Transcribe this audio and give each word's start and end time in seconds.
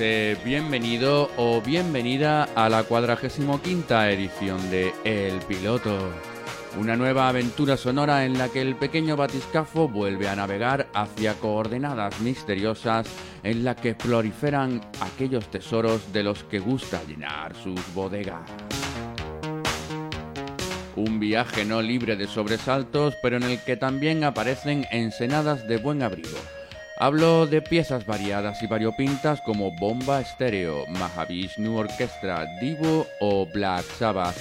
Bienvenido 0.00 1.30
o 1.36 1.60
bienvenida 1.60 2.44
a 2.54 2.70
la 2.70 2.84
45 2.84 3.60
edición 4.04 4.70
de 4.70 4.94
El 5.04 5.40
Piloto. 5.40 5.94
Una 6.80 6.96
nueva 6.96 7.28
aventura 7.28 7.76
sonora 7.76 8.24
en 8.24 8.38
la 8.38 8.48
que 8.48 8.62
el 8.62 8.76
pequeño 8.76 9.14
batiscafo 9.14 9.88
vuelve 9.88 10.26
a 10.26 10.36
navegar 10.36 10.88
hacia 10.94 11.34
coordenadas 11.34 12.18
misteriosas 12.20 13.08
en 13.42 13.62
la 13.62 13.76
que 13.76 13.94
proliferan 13.94 14.80
aquellos 15.02 15.50
tesoros 15.50 16.10
de 16.14 16.22
los 16.22 16.44
que 16.44 16.60
gusta 16.60 17.02
llenar 17.06 17.54
sus 17.54 17.78
bodegas. 17.92 18.48
Un 20.96 21.20
viaje 21.20 21.66
no 21.66 21.82
libre 21.82 22.16
de 22.16 22.26
sobresaltos, 22.26 23.16
pero 23.22 23.36
en 23.36 23.42
el 23.42 23.62
que 23.64 23.76
también 23.76 24.24
aparecen 24.24 24.86
ensenadas 24.90 25.68
de 25.68 25.76
buen 25.76 26.02
abrigo 26.02 26.38
Hablo 27.02 27.46
de 27.46 27.62
piezas 27.62 28.04
variadas 28.04 28.62
y 28.62 28.66
variopintas 28.66 29.40
como 29.40 29.70
Bomba 29.70 30.20
Estéreo, 30.20 30.84
Mahavishnu 30.86 31.74
Orchestra, 31.74 32.44
Divo 32.60 33.06
o 33.20 33.46
Black 33.46 33.86
Sabbath. 33.86 34.36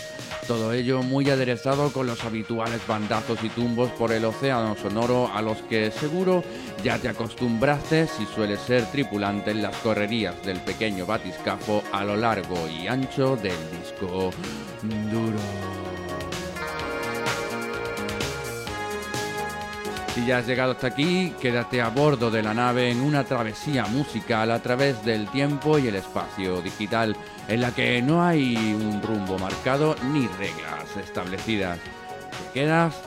Todo 0.46 0.74
ello 0.74 1.02
muy 1.02 1.30
aderezado 1.30 1.90
con 1.94 2.06
los 2.06 2.22
habituales 2.26 2.86
bandazos 2.86 3.42
y 3.46 3.50
tumbos 3.50 3.90
por 3.92 4.12
el 4.12 4.26
océano 4.26 4.76
sonoro 4.76 5.32
a 5.34 5.42
los 5.42 5.60
que 5.70 5.90
seguro 5.90 6.44
ya 6.84 6.98
te 6.98 7.08
acostumbraste 7.08 8.08
si 8.08 8.26
sueles 8.26 8.60
ser 8.60 8.84
tripulante 8.88 9.52
en 9.52 9.62
las 9.62 9.78
correrías 9.78 10.36
del 10.44 10.60
pequeño 10.60 11.06
batiscafo 11.06 11.82
a 11.94 12.04
lo 12.04 12.18
largo 12.18 12.58
y 12.68 12.88
ancho 12.88 13.38
del 13.38 13.56
disco 13.72 14.32
duro. 15.10 15.79
Si 20.20 20.26
ya 20.26 20.40
has 20.40 20.48
llegado 20.48 20.74
hasta 20.74 20.88
aquí, 20.88 21.34
quédate 21.40 21.82
a 21.82 21.88
bordo 21.88 22.30
de 22.30 22.44
la 22.44 22.54
nave 22.54 22.92
en 22.92 23.00
una 23.00 23.24
travesía 23.24 23.86
musical 23.86 24.52
a 24.52 24.62
través 24.62 25.06
del 25.06 25.30
tiempo 25.30 25.80
y 25.80 25.88
el 25.88 25.96
espacio 25.96 26.62
digital, 26.62 27.16
en 27.48 27.62
la 27.62 27.74
que 27.74 28.02
no 28.02 28.22
hay 28.22 28.58
un 28.58 29.02
rumbo 29.02 29.40
marcado 29.40 29.96
ni 30.12 30.28
reglas 30.28 30.98
establecidas. 31.02 31.80
¿Te 31.80 32.60
quedas? 32.60 33.02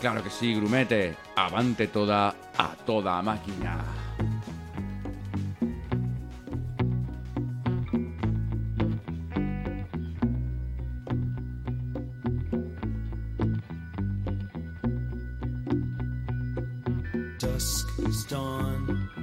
Claro 0.00 0.24
que 0.24 0.30
sí, 0.30 0.54
grumete. 0.54 1.14
Avante 1.36 1.88
toda 1.88 2.34
a 2.56 2.68
toda 2.86 3.20
máquina. 3.20 3.84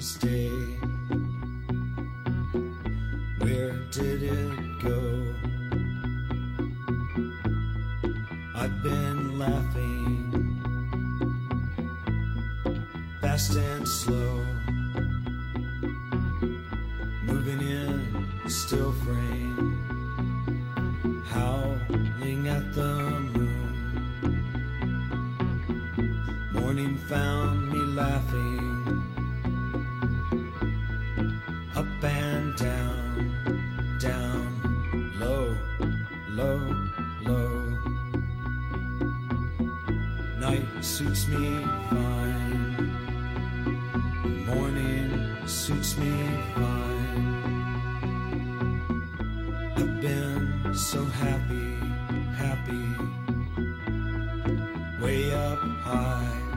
Stay. 0.01 0.49
Where 3.37 3.73
did 3.91 4.23
it 4.23 4.79
go? 4.79 5.35
I've 8.55 8.81
been 8.81 9.37
laughing 9.37 10.01
fast 13.21 13.55
and 13.55 13.87
slow, 13.87 14.43
moving 17.23 17.61
in 17.61 18.25
still 18.49 18.93
frame, 19.03 19.83
howling 21.29 22.47
at 22.47 22.73
the 22.73 22.95
moon. 23.35 24.41
Morning 26.53 26.97
found 27.07 27.71
me 27.71 27.79
laughing. 27.93 28.70
suits 40.81 41.27
me 41.27 41.63
fine. 41.89 42.91
Morning 44.47 45.37
suits 45.45 45.95
me 45.97 46.11
fine. 46.55 47.43
I've 49.77 50.01
been 50.01 50.73
so 50.73 51.05
happy, 51.05 51.75
happy, 52.35 52.85
way 54.99 55.31
up 55.33 55.59
high. 55.59 56.50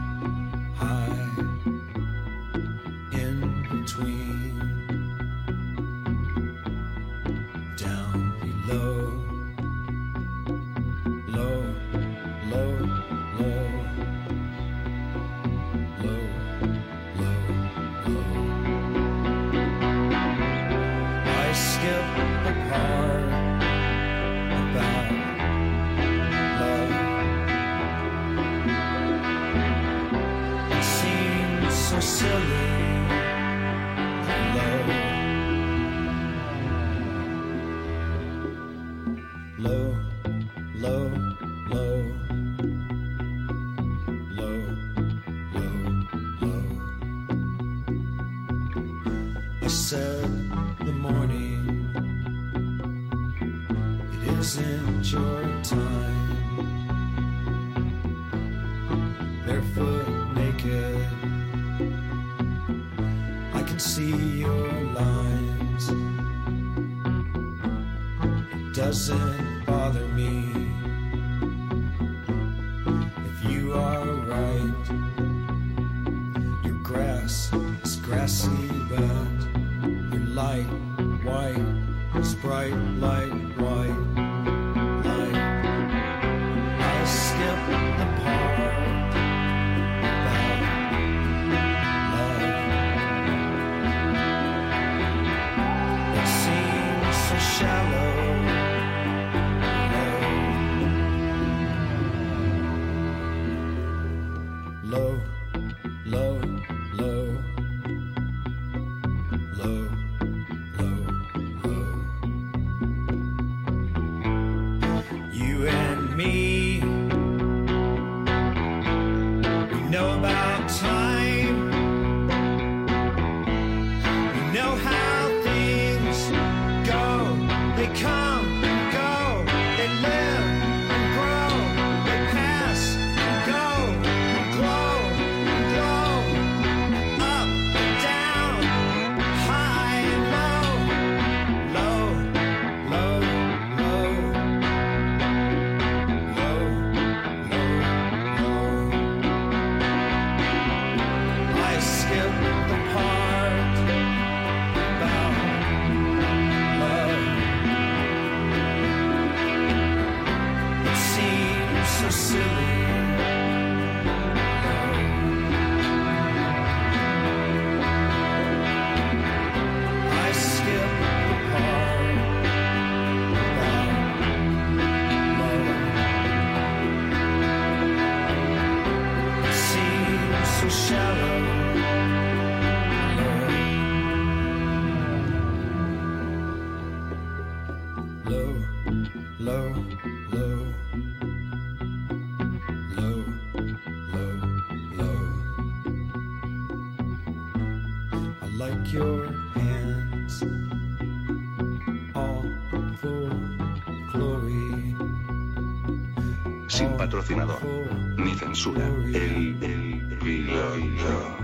Ni 208.16 208.34
censura. 208.34 208.86
El, 209.12 209.56
el 209.62 210.18
piloto. 210.22 211.43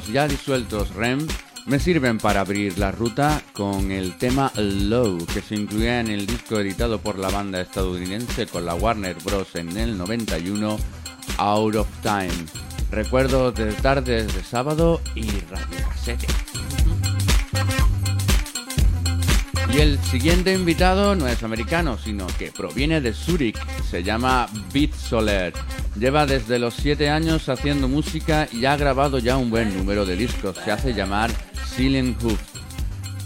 Los 0.00 0.08
ya 0.08 0.26
disueltos 0.26 0.94
REM 0.94 1.26
me 1.66 1.78
sirven 1.78 2.16
para 2.16 2.40
abrir 2.40 2.78
la 2.78 2.90
ruta 2.90 3.42
con 3.52 3.90
el 3.90 4.16
tema 4.16 4.50
Low, 4.56 5.26
que 5.26 5.42
se 5.42 5.56
incluía 5.56 6.00
en 6.00 6.08
el 6.08 6.24
disco 6.24 6.58
editado 6.58 7.00
por 7.02 7.18
la 7.18 7.28
banda 7.28 7.60
estadounidense 7.60 8.46
con 8.46 8.64
la 8.64 8.74
Warner 8.74 9.16
Bros. 9.22 9.54
en 9.56 9.76
el 9.76 9.98
91, 9.98 10.78
Out 11.36 11.74
of 11.74 11.88
Time. 12.00 12.32
Recuerdos 12.90 13.54
de 13.56 13.74
tardes 13.74 14.34
de 14.34 14.42
sábado 14.42 15.02
y 15.14 15.28
radio 15.50 15.86
cassette. 15.90 16.26
Y 19.74 19.80
el 19.80 19.98
siguiente 20.04 20.54
invitado 20.54 21.14
no 21.14 21.28
es 21.28 21.42
americano, 21.42 21.98
sino 21.98 22.26
que 22.38 22.50
proviene 22.52 23.02
de 23.02 23.12
Zurich. 23.12 23.58
Se 23.90 24.02
llama 24.02 24.48
Beat 24.72 24.94
Soler. 24.94 25.52
Lleva 25.96 26.26
desde 26.26 26.58
los 26.58 26.74
7 26.74 27.10
años 27.10 27.48
haciendo 27.48 27.88
música 27.88 28.48
y 28.52 28.64
ha 28.64 28.76
grabado 28.76 29.18
ya 29.18 29.36
un 29.36 29.50
buen 29.50 29.76
número 29.76 30.06
de 30.06 30.16
discos. 30.16 30.56
Se 30.64 30.70
hace 30.70 30.94
llamar 30.94 31.30
Ceiling 31.74 32.16
Hoof. 32.22 32.40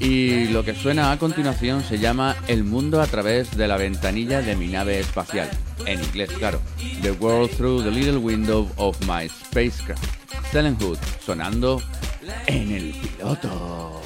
Y 0.01 0.49
lo 0.49 0.65
que 0.65 0.75
suena 0.75 1.13
a 1.13 1.19
continuación 1.19 1.85
se 1.85 1.99
llama 1.99 2.37
El 2.49 2.65
mundo 2.65 3.01
a 3.01 3.07
través 3.07 3.57
de 3.57 3.69
la 3.69 3.77
ventanilla 3.77 4.41
de 4.43 4.57
mi 4.57 4.67
nave 4.67 4.99
espacial. 4.99 5.49
En 5.87 6.03
inglés, 6.03 6.31
claro. 6.33 6.61
The 7.03 7.13
World 7.13 7.51
Through 7.57 7.85
the 7.85 7.91
Little 7.91 8.19
Window 8.19 8.69
of 8.77 8.99
My 9.03 9.29
Spacecraft. 9.29 10.05
Ceiling 10.51 10.77
Hood 10.81 10.99
sonando 11.25 11.81
en 12.47 12.73
el 12.73 12.93
piloto. 12.93 14.04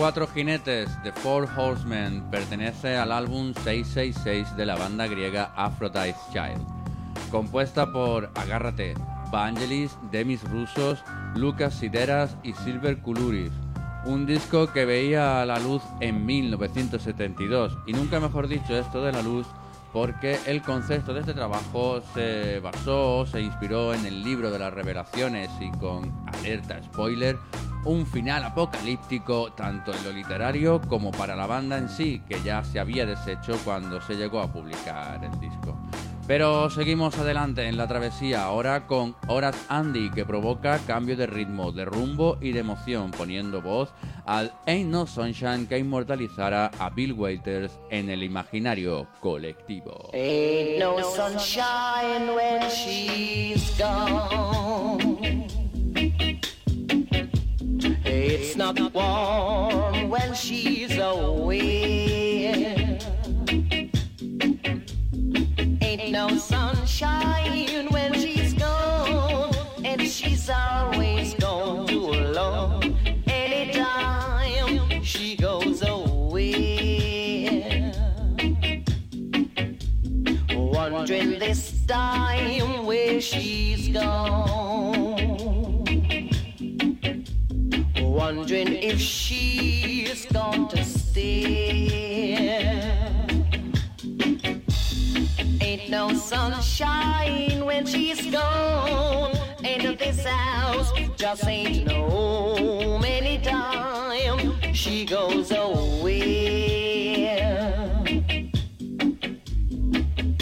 Cuatro 0.00 0.26
jinetes 0.26 0.88
de 1.02 1.12
Four 1.12 1.46
Horsemen 1.54 2.22
pertenece 2.30 2.96
al 2.96 3.12
álbum 3.12 3.52
666 3.52 4.56
de 4.56 4.64
la 4.64 4.74
banda 4.74 5.06
griega 5.06 5.52
Aphrodite 5.56 6.16
Child, 6.32 6.66
compuesta 7.30 7.92
por 7.92 8.30
Agárrate, 8.34 8.94
Vangelis, 9.30 9.98
Demis 10.10 10.42
Rusos, 10.44 11.04
Lucas 11.34 11.74
Sideras 11.74 12.34
y 12.42 12.54
Silver 12.54 12.96
Kuluris. 13.00 13.52
Un 14.06 14.24
disco 14.24 14.72
que 14.72 14.86
veía 14.86 15.44
la 15.44 15.58
luz 15.58 15.82
en 16.00 16.24
1972 16.24 17.76
y 17.86 17.92
nunca 17.92 18.20
mejor 18.20 18.48
dicho 18.48 18.74
esto 18.74 19.04
de 19.04 19.12
la 19.12 19.20
luz 19.20 19.46
porque 19.92 20.38
el 20.46 20.62
concepto 20.62 21.12
de 21.12 21.20
este 21.20 21.34
trabajo 21.34 22.00
se 22.14 22.60
basó, 22.60 23.26
se 23.26 23.42
inspiró 23.42 23.92
en 23.92 24.06
el 24.06 24.22
libro 24.22 24.50
de 24.50 24.58
las 24.58 24.72
revelaciones 24.72 25.50
y 25.60 25.70
con 25.72 26.10
alerta 26.26 26.82
spoiler, 26.82 27.36
un 27.84 28.06
final 28.06 28.44
apocalíptico 28.44 29.52
tanto 29.52 29.92
en 29.92 30.04
lo 30.04 30.12
literario 30.12 30.80
como 30.82 31.10
para 31.10 31.36
la 31.36 31.46
banda 31.46 31.78
en 31.78 31.88
sí, 31.88 32.22
que 32.28 32.40
ya 32.42 32.62
se 32.64 32.80
había 32.80 33.06
deshecho 33.06 33.58
cuando 33.64 34.00
se 34.00 34.14
llegó 34.14 34.40
a 34.40 34.52
publicar 34.52 35.22
el 35.24 35.40
disco. 35.40 35.78
Pero 36.26 36.70
seguimos 36.70 37.18
adelante 37.18 37.66
en 37.66 37.76
la 37.76 37.88
travesía 37.88 38.44
ahora 38.44 38.86
con 38.86 39.16
Horas 39.26 39.56
Andy 39.68 40.10
que 40.10 40.24
provoca 40.24 40.78
cambio 40.86 41.16
de 41.16 41.26
ritmo, 41.26 41.72
de 41.72 41.84
rumbo 41.84 42.38
y 42.40 42.52
de 42.52 42.60
emoción 42.60 43.10
poniendo 43.10 43.60
voz 43.60 43.92
al 44.26 44.52
Ain't 44.64 44.90
No 44.90 45.08
Sunshine 45.08 45.66
que 45.66 45.78
inmortalizará 45.78 46.70
a 46.78 46.90
Bill 46.90 47.14
Waiters 47.14 47.72
en 47.90 48.10
el 48.10 48.22
imaginario 48.22 49.08
colectivo. 49.18 50.10
Ain't 50.12 50.78
no 50.78 51.02
sunshine 51.02 52.32
when 52.36 52.62
she's 52.68 53.76
gone. 53.76 55.09
It's 58.42 58.56
not 58.56 58.80
warm 58.94 60.08
when 60.08 60.34
she's 60.34 60.96
away. 60.96 62.98
Ain't 65.82 66.10
no 66.10 66.38
sunshine 66.38 67.88
when 67.90 68.14
she's 68.14 68.54
gone, 68.54 69.54
and 69.84 70.00
she's 70.00 70.48
always 70.48 71.34
gone 71.34 71.86
too 71.86 72.06
alone. 72.06 72.96
Anytime 73.26 75.04
she 75.04 75.36
goes 75.36 75.82
away. 75.82 77.92
Wondering 80.56 81.38
this 81.38 81.84
time 81.86 82.86
where 82.86 83.20
she's 83.20 83.90
gone. 83.90 84.39
Ain't 95.62 95.90
no 95.90 96.14
sunshine 96.14 97.64
when 97.64 97.86
she's 97.86 98.30
gone. 98.30 99.34
And 99.64 99.98
this 99.98 100.24
house 100.24 100.92
just 101.16 101.46
ain't 101.46 101.86
no 101.86 102.98
many 102.98 103.38
time 103.38 103.80
she 104.74 105.04
goes 105.04 105.50
away. 105.50 107.30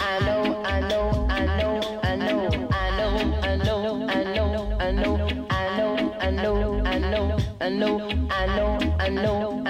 I 0.00 0.20
know, 0.20 0.62
I 0.64 0.80
know, 0.80 1.26
I 1.28 1.44
know, 1.58 2.00
I 2.02 2.16
know, 2.16 2.70
I 2.70 2.90
know, 2.96 3.18
I 3.42 3.56
know, 3.56 3.56
I 3.56 3.56
know, 3.56 4.06
I 4.08 4.22
know, 4.22 4.78
I 4.78 4.92
know, 4.92 5.46
I 5.50 5.76
know, 5.76 6.16
I 6.20 6.30
know, 6.30 6.82
I 6.84 6.98
know, 6.98 7.38
I 7.60 7.68
know, 7.68 8.17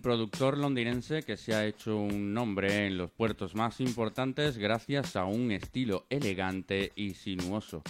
Un 0.00 0.02
productor 0.02 0.56
londinense 0.56 1.22
que 1.24 1.36
se 1.36 1.54
ha 1.54 1.66
hecho 1.66 1.94
un 1.94 2.32
nombre 2.32 2.86
en 2.86 2.96
los 2.96 3.10
puertos 3.10 3.54
más 3.54 3.82
importantes 3.82 4.56
gracias 4.56 5.14
a 5.14 5.26
un 5.26 5.52
estilo 5.52 6.06
elegante 6.08 6.90
y 6.96 7.10
sinuoso. 7.12 7.82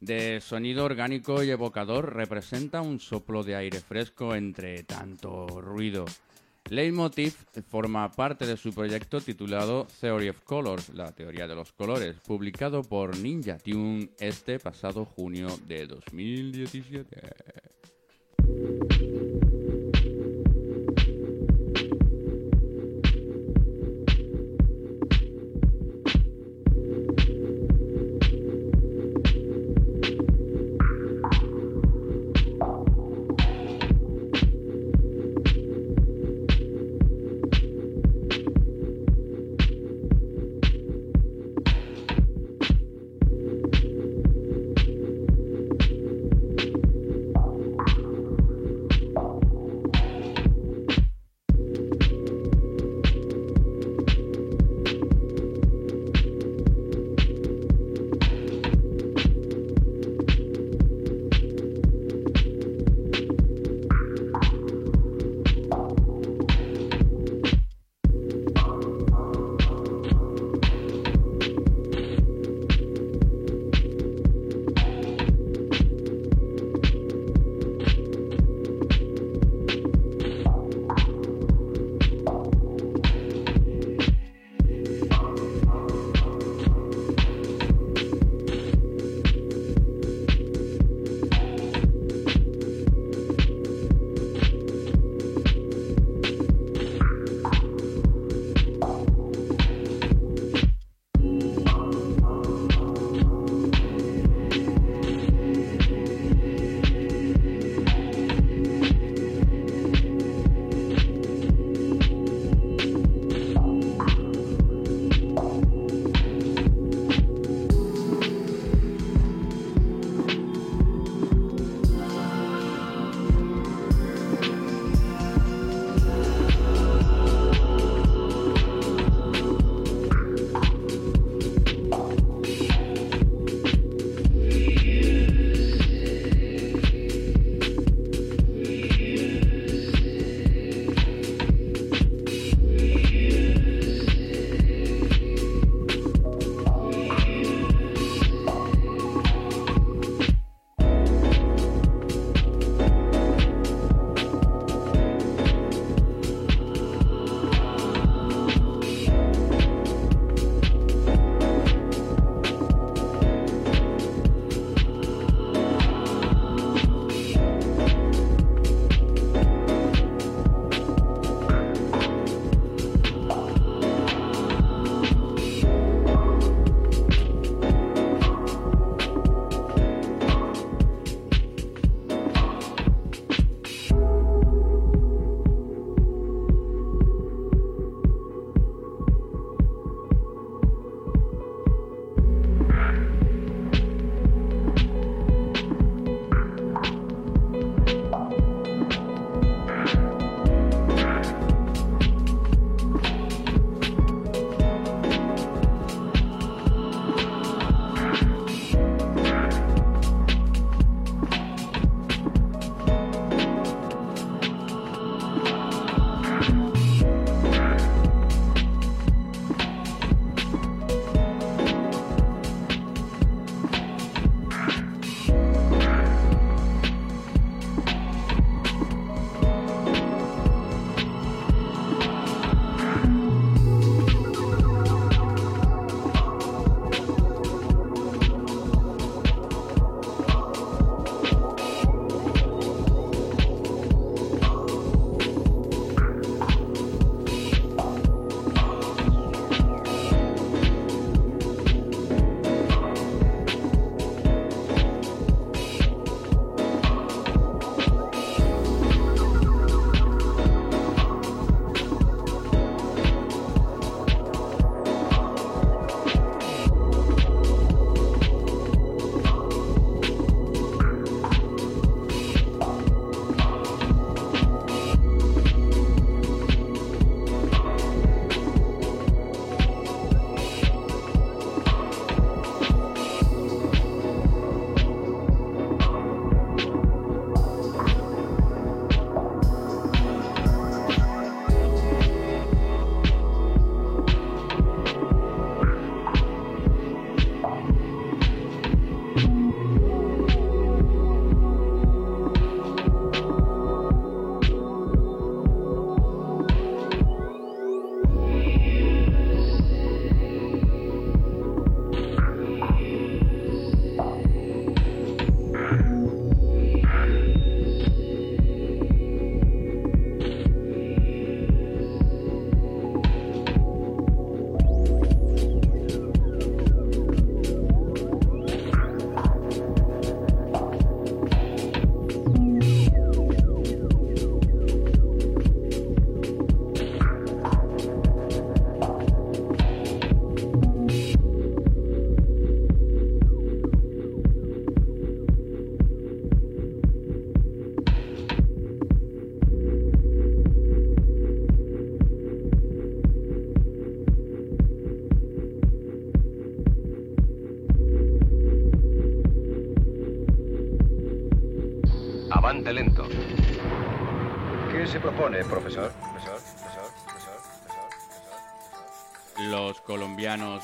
De 0.00 0.40
sonido 0.40 0.84
orgánico 0.84 1.44
y 1.44 1.50
evocador, 1.50 2.16
representa 2.16 2.82
un 2.82 2.98
soplo 2.98 3.44
de 3.44 3.54
aire 3.54 3.78
fresco 3.78 4.34
entre 4.34 4.82
tanto 4.82 5.46
ruido. 5.46 6.04
Leitmotiv 6.68 7.36
forma 7.68 8.10
parte 8.10 8.44
de 8.44 8.56
su 8.56 8.72
proyecto 8.72 9.20
titulado 9.20 9.86
Theory 10.00 10.30
of 10.30 10.40
Colors, 10.42 10.88
la 10.88 11.12
teoría 11.12 11.46
de 11.46 11.54
los 11.54 11.70
colores, 11.70 12.16
publicado 12.26 12.82
por 12.82 13.16
Ninja 13.18 13.56
Tune 13.58 14.10
este 14.18 14.58
pasado 14.58 15.04
junio 15.04 15.46
de 15.68 15.86
2017. 15.86 17.22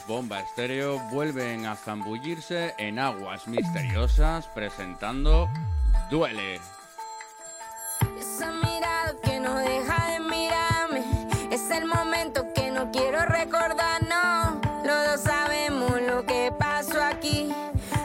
Bomba 0.08 0.40
Estéreo 0.40 0.98
vuelven 1.10 1.66
a 1.66 1.76
zambullirse 1.76 2.74
en 2.78 2.98
aguas 2.98 3.46
misteriosas 3.46 4.46
presentando 4.46 5.50
Duele. 6.10 6.58
Esa 8.18 8.50
mirada 8.50 9.14
que 9.22 9.38
no 9.38 9.54
deja 9.56 10.12
de 10.12 10.20
mirarme 10.20 11.04
es 11.50 11.70
el 11.70 11.84
momento 11.84 12.46
que 12.54 12.70
no 12.70 12.90
quiero 12.90 13.26
recordar, 13.26 14.02
no. 14.08 14.58
Los 14.82 15.06
dos 15.08 15.20
sabemos 15.20 16.00
lo 16.00 16.24
que 16.24 16.54
pasó 16.58 17.02
aquí. 17.02 17.52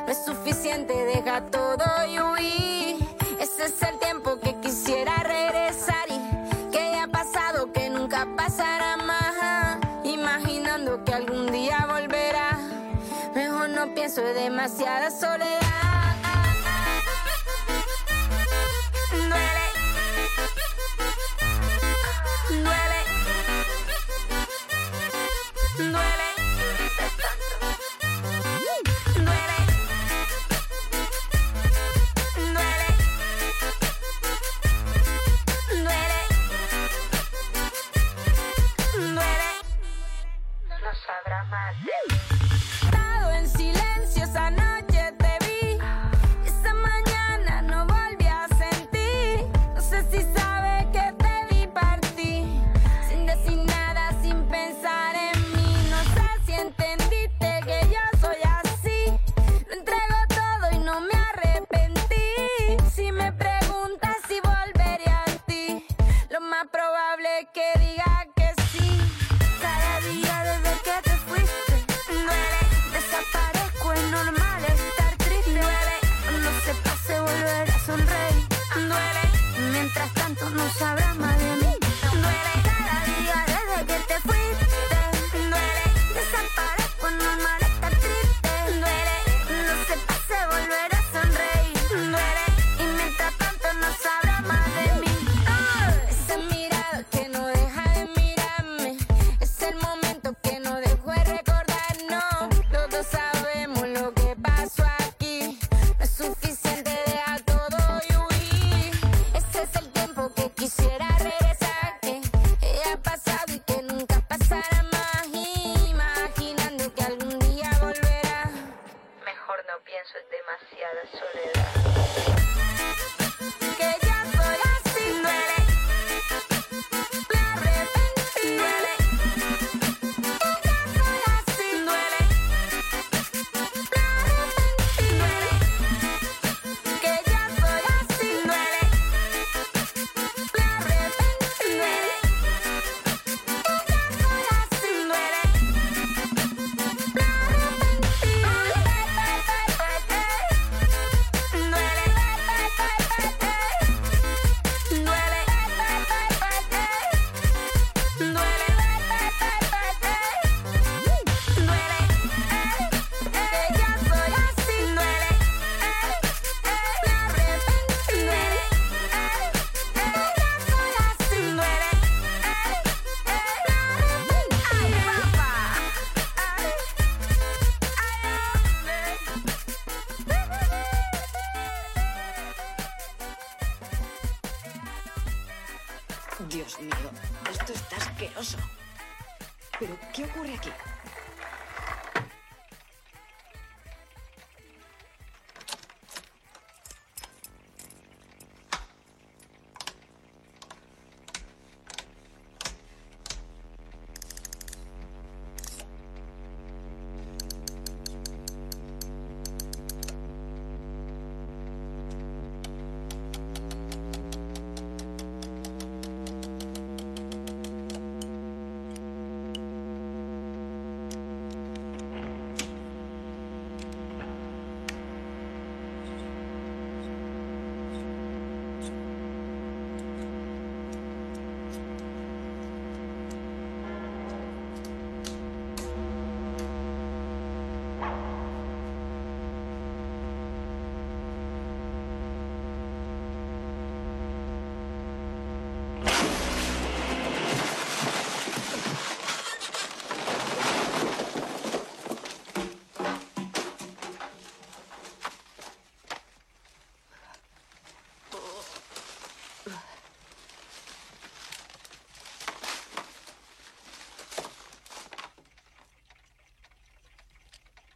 No 0.06 0.12
es 0.12 0.26
suficiente, 0.26 0.94
deja 0.94 1.39
todo 1.44 1.86
y 2.06 2.20
huir. 2.20 3.08
Ese 3.39 3.68
es 3.68 3.82
el 3.82 3.98
tiempo 4.00 4.38
que 4.42 4.54
quisiera 4.56 5.24
regresar 5.24 6.06
y 6.10 6.70
que 6.70 6.80
haya 6.80 7.08
pasado, 7.08 7.72
que 7.72 7.89
nunca 7.89 8.28
pasará 8.36 8.98
más. 8.98 9.24
Imaginando 10.04 11.04
que 11.06 11.13
algún 11.13 11.42
pienso 14.04 14.22
demasiada 14.34 15.10
soledad. 15.12 15.62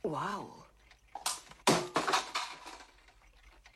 ¡Wow! 0.07 0.63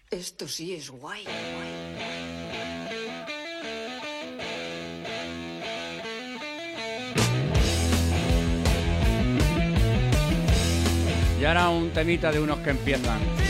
Esto 0.09 0.47
sí 0.47 0.73
es 0.73 0.89
guay. 0.89 1.25
guay. 1.25 1.91
Y 11.41 11.43
ahora 11.43 11.67
un 11.67 11.91
temita 11.91 12.31
de 12.31 12.39
unos 12.39 12.59
que 12.59 12.69
empiezan. 12.69 13.40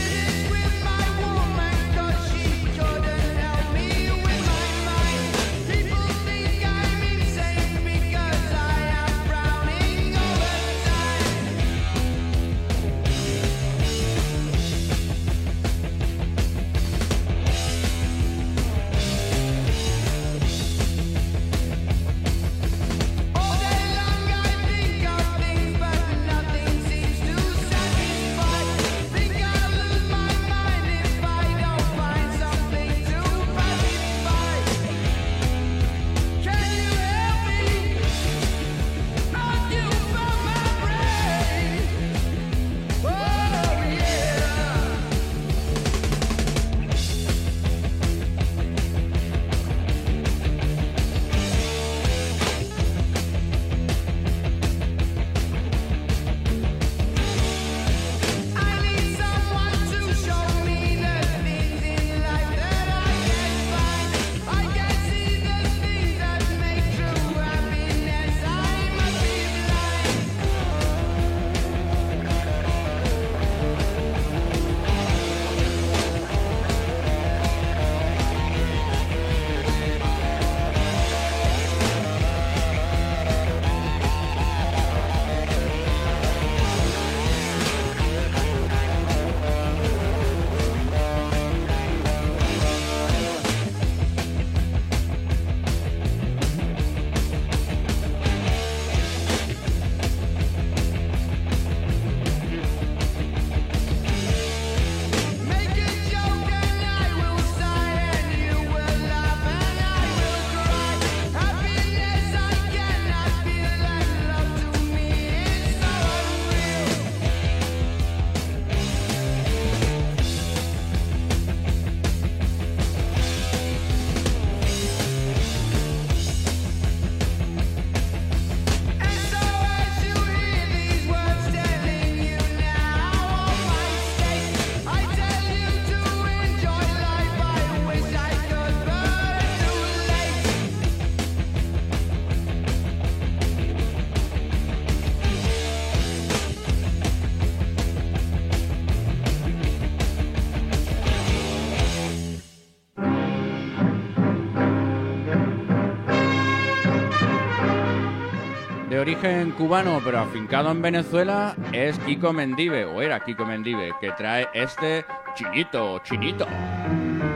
Origen 159.02 159.50
cubano 159.50 160.00
pero 160.04 160.20
afincado 160.20 160.70
en 160.70 160.80
Venezuela 160.80 161.56
es 161.72 161.98
Kiko 162.00 162.32
Mendive, 162.32 162.84
o 162.84 163.02
era 163.02 163.18
Kiko 163.18 163.44
Mendive, 163.44 163.90
que 164.00 164.12
trae 164.12 164.46
este 164.54 165.04
chinito, 165.34 165.98
chinito. 166.04 166.46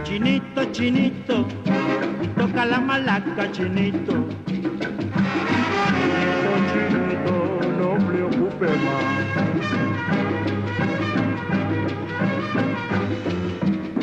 Chinito, 0.05 0.65
chinito, 0.71 1.45
toca 2.39 2.65
la 2.67 2.79
malaca, 2.81 3.51
chinito. 3.51 4.13
Chinito, 4.47 4.79
chinito, 6.71 7.35
no 7.79 7.99
preocupe 8.07 8.67
más. 8.87 9.27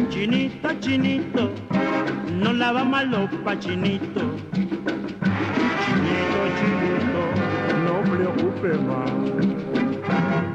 Chinito, 0.10 0.70
chinito, 0.82 1.50
no 2.30 2.52
lava 2.52 2.84
malopa. 2.84 3.58
Chinito, 3.58 4.36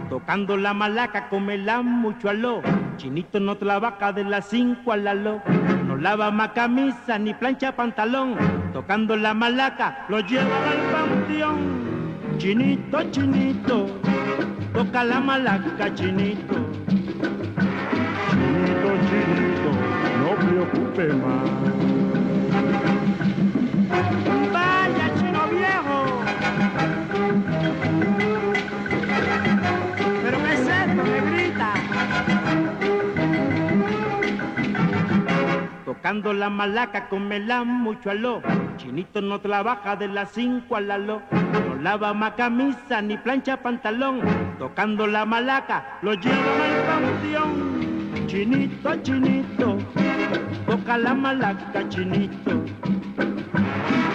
Tocando 0.09 0.57
la 0.57 0.73
malaca, 0.73 1.29
comela 1.29 1.83
mucho 1.83 2.31
aló. 2.31 2.63
Chinito 2.97 3.39
no 3.39 3.59
trabaja 3.59 4.13
de 4.13 4.25
las 4.25 4.49
5 4.49 4.93
a 4.93 4.97
la. 4.97 5.15
No 5.15 5.97
lava 5.97 6.31
más 6.31 6.53
camisa 6.53 7.19
ni 7.19 7.35
plancha 7.35 7.77
pantalón. 7.77 8.37
Tocando 8.73 9.15
la 9.15 9.35
malaca, 9.35 10.07
lo 10.09 10.21
lleva 10.21 10.57
al 10.71 10.79
panteón. 10.91 11.59
Chinito, 12.39 13.03
chinito, 13.11 13.87
toca 14.73 15.05
la 15.05 15.21
malaca, 15.21 15.95
chinito. 15.95 16.55
Chinito, 18.31 18.89
chinito, 19.09 19.71
no 20.23 20.31
preocupe 20.47 21.13
más. 21.15 21.99
Tocando 36.09 36.33
la 36.33 36.49
malaca, 36.49 37.07
comela 37.11 37.65
mucho 37.65 38.09
aló. 38.11 38.41
Chinito 38.79 39.21
no 39.21 39.43
trabaja 39.43 39.95
de 39.95 40.09
las 40.09 40.31
5 40.31 40.75
a 40.75 40.81
la 40.81 40.97
lo. 40.97 41.21
No 41.69 41.75
lava 41.83 42.15
más 42.15 42.33
camisa 42.33 43.03
ni 43.03 43.19
plancha 43.19 43.59
pantalón. 43.59 44.23
Tocando 44.59 45.07
la 45.07 45.27
malaca, 45.27 45.99
lo 46.01 46.15
lleva 46.15 46.65
al 46.65 46.87
panteón. 46.87 48.27
Chinito, 48.27 48.97
chinito, 49.03 49.77
toca 50.65 50.97
la 50.97 51.13
malaca, 51.13 51.87
chinito. 51.91 52.65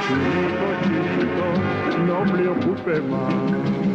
Chinito, 0.01 0.65
chinito, 0.81 1.45
no 2.07 2.23
preocupe 2.33 3.01
más. 3.01 3.92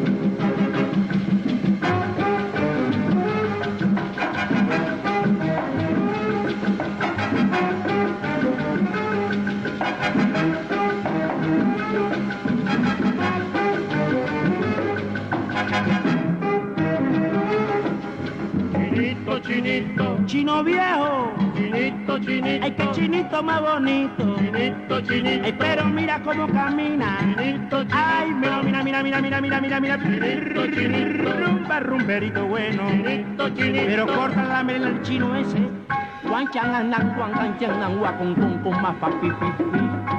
Chinito, 18.88 19.40
chinito, 19.40 20.18
chino 20.26 20.64
viejo. 20.64 21.32
Chinito, 21.54 22.18
chinito, 22.20 22.64
ay 22.64 22.72
que 22.72 22.90
chinito 22.92 23.42
más 23.42 23.60
bonito. 23.60 24.36
Chinito, 24.38 25.00
chinito, 25.02 25.44
ay 25.44 25.52
pero 25.58 25.84
mira 25.84 26.20
cómo 26.22 26.46
camina. 26.48 27.18
Chinito, 27.20 27.78
chinito, 27.82 27.96
ay 27.96 28.30
mira, 28.34 28.62
mira, 28.62 28.82
mira, 28.82 29.02
mira, 29.02 29.20
mira, 29.20 29.40
mira, 29.40 29.60
mira, 29.60 29.80
mira. 29.80 29.98
Chinito, 29.98 30.66
chinito, 30.68 31.32
rumba, 31.32 31.80
rumberito 31.80 32.46
bueno. 32.46 32.88
Chinito, 32.88 33.48
chinito, 33.50 33.86
pero 33.86 34.06
corta 34.06 34.44
la 34.44 34.62
melena 34.64 34.88
el 34.88 35.02
chino 35.02 35.36
ese. 35.36 35.87
Wang 36.30 36.46
chang 36.52 36.90
nang 36.90 37.08
wang 37.18 37.32
kang 37.32 37.54
chang 37.60 37.80
nang 37.80 38.00
wa 38.00 38.12
kung 38.18 38.34
kung 38.34 38.58
kung 38.64 38.82
ma 38.82 38.92
fa 39.00 39.08
pi 39.08 39.28
pi 39.40 39.48
pi. 39.72 40.17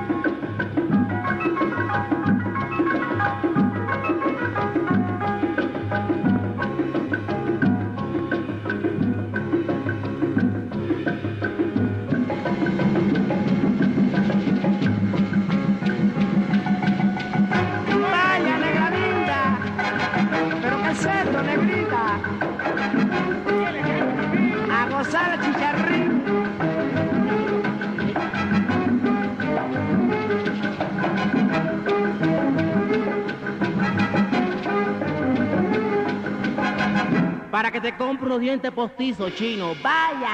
Que 37.82 37.92
te 37.92 37.98
compre 37.98 38.28
unos 38.28 39.36
chino. 39.36 39.74
Vaya. 39.82 40.32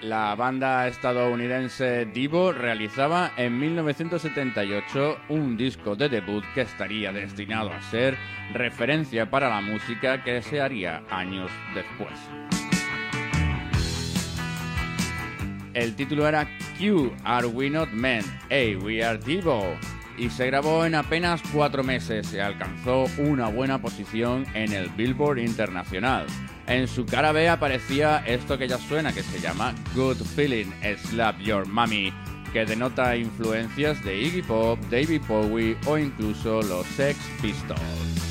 La 0.00 0.34
banda 0.34 0.88
estadounidense 0.88 2.06
Divo 2.06 2.52
realizaba 2.52 3.32
en 3.36 3.58
1978 3.58 5.18
un 5.28 5.56
disco 5.56 5.96
de 5.96 6.08
debut 6.08 6.44
que 6.54 6.62
estaría 6.62 7.12
destinado 7.12 7.70
a 7.70 7.80
ser 7.82 8.16
referencia 8.54 9.28
para 9.30 9.50
la 9.50 9.60
música 9.60 10.22
que 10.24 10.40
se 10.40 10.60
haría 10.60 11.02
años 11.10 11.50
después. 11.74 12.14
El 15.74 15.94
título 15.94 16.26
era 16.26 16.48
Q, 16.78 17.12
Are 17.22 17.46
We 17.46 17.70
Not 17.70 17.90
Men? 17.90 18.24
Hey, 18.48 18.76
We 18.76 19.04
Are 19.04 19.18
Divo. 19.18 19.76
Y 20.18 20.30
se 20.30 20.46
grabó 20.46 20.84
en 20.84 20.96
apenas 20.96 21.40
cuatro 21.52 21.84
meses 21.84 22.32
y 22.32 22.38
alcanzó 22.40 23.04
una 23.18 23.48
buena 23.48 23.80
posición 23.80 24.44
en 24.54 24.72
el 24.72 24.88
Billboard 24.90 25.38
Internacional. 25.38 26.26
En 26.66 26.88
su 26.88 27.06
cara 27.06 27.32
B 27.32 27.48
aparecía 27.48 28.24
esto 28.26 28.58
que 28.58 28.68
ya 28.68 28.78
suena, 28.78 29.12
que 29.12 29.22
se 29.22 29.40
llama 29.40 29.74
Good 29.94 30.18
Feeling, 30.34 30.72
Slap 31.06 31.38
Your 31.38 31.66
Mommy, 31.66 32.12
que 32.52 32.66
denota 32.66 33.16
influencias 33.16 34.02
de 34.04 34.20
Iggy 34.20 34.42
Pop, 34.42 34.78
David 34.90 35.22
Bowie 35.28 35.76
o 35.86 35.96
incluso 35.96 36.62
los 36.62 36.86
Sex 36.88 37.16
Pistols. 37.40 38.27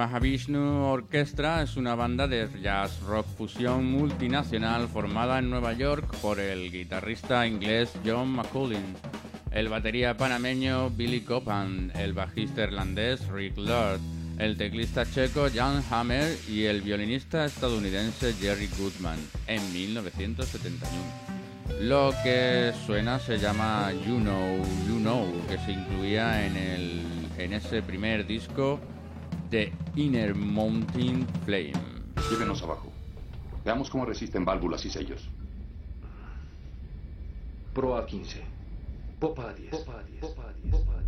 Mahavishnu 0.00 0.86
Orchestra 0.86 1.62
es 1.62 1.76
una 1.76 1.94
banda 1.94 2.26
de 2.26 2.48
jazz 2.62 3.02
rock 3.02 3.26
fusión 3.36 3.84
multinacional 3.84 4.88
formada 4.88 5.38
en 5.38 5.50
Nueva 5.50 5.74
York 5.74 6.16
por 6.22 6.40
el 6.40 6.72
guitarrista 6.72 7.46
inglés 7.46 7.92
John 8.02 8.30
McCullin, 8.30 8.96
el 9.50 9.68
batería 9.68 10.16
panameño 10.16 10.88
Billy 10.88 11.20
Copan, 11.20 11.92
el 11.96 12.14
bajista 12.14 12.62
irlandés 12.62 13.28
Rick 13.28 13.58
Lord, 13.58 14.00
el 14.40 14.56
teclista 14.56 15.04
checo 15.04 15.48
Jan 15.52 15.82
Hammer 15.90 16.34
y 16.48 16.64
el 16.64 16.80
violinista 16.80 17.44
estadounidense 17.44 18.32
Jerry 18.32 18.70
Goodman 18.78 19.18
en 19.46 19.60
1971. 19.70 20.90
Lo 21.80 22.14
que 22.22 22.72
suena 22.86 23.18
se 23.18 23.38
llama 23.38 23.92
You 23.92 24.18
Know, 24.18 24.56
You 24.88 24.98
Know, 25.00 25.26
que 25.46 25.58
se 25.58 25.72
incluía 25.72 26.46
en, 26.46 26.56
el, 26.56 27.02
en 27.36 27.52
ese 27.52 27.82
primer 27.82 28.26
disco 28.26 28.80
de 29.50 29.74
Inner 29.96 30.34
Mountain 30.34 31.26
Flame. 31.44 31.74
Llévenos 32.30 32.62
abajo. 32.62 32.90
Veamos 33.62 33.90
cómo 33.90 34.06
resisten 34.06 34.46
válvulas 34.46 34.82
y 34.86 34.90
sellos. 34.90 35.28
Pro 37.74 37.94
a 37.94 38.06
15. 38.06 38.40
Popa 39.18 39.50
a 39.50 39.52
10. 39.52 39.70
Popa 39.70 39.98
a 39.98 40.02
10. 40.02 40.20
Popa 40.20 40.42
a 40.44 40.52
10. 40.54 40.70
Popa 40.70 40.92
a 40.92 40.94
10. 40.94 40.99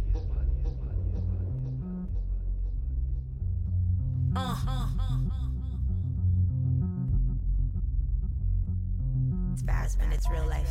It's 9.52 9.62
it's 10.12 10.30
real 10.30 10.46
life. 10.46 10.66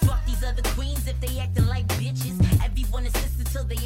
Fuck 0.00 0.24
these 0.26 0.44
other 0.44 0.62
queens 0.62 1.08
if 1.08 1.20
they 1.20 1.40
acting 1.40 1.66
like 1.66 1.86
bitches. 1.88 2.40
Everyone 2.64 3.04
is 3.06 3.12
till 3.52 3.64
they 3.64 3.76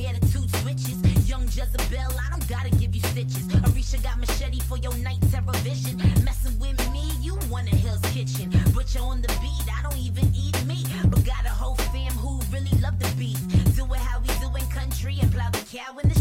switches. 0.49 1.29
Young 1.29 1.45
Jezebel, 1.45 2.13
I 2.21 2.31
don't 2.31 2.47
gotta 2.49 2.71
give 2.71 2.95
you 2.95 3.01
stitches. 3.03 3.47
Got 4.03 4.19
machete 4.19 4.59
for 4.61 4.79
your 4.79 4.95
night 4.97 5.21
terror 5.31 5.53
vision. 5.63 5.97
Messing 6.25 6.59
with 6.59 6.79
me, 6.93 7.11
you 7.21 7.39
want 7.49 7.73
a 7.73 7.77
Hell's 7.77 8.01
Kitchen. 8.13 8.51
On 9.01 9.23
the 9.23 9.29
love 12.81 12.99
the 12.99 13.13
beat. 13.19 13.39
Do 13.77 13.85
it 13.93 14.01
how 14.01 14.21
we 14.21 14.29
do 14.41 14.55
in 14.57 14.67
country 14.71 15.19
and 15.21 15.33
plow 15.33 15.51
the 15.51 15.65
cow 15.77 15.97
in 15.99 16.09
the 16.09 16.12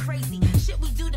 crazy. 0.00 0.40
Shit 0.58 0.80
we 0.80 0.88
do 0.90 1.09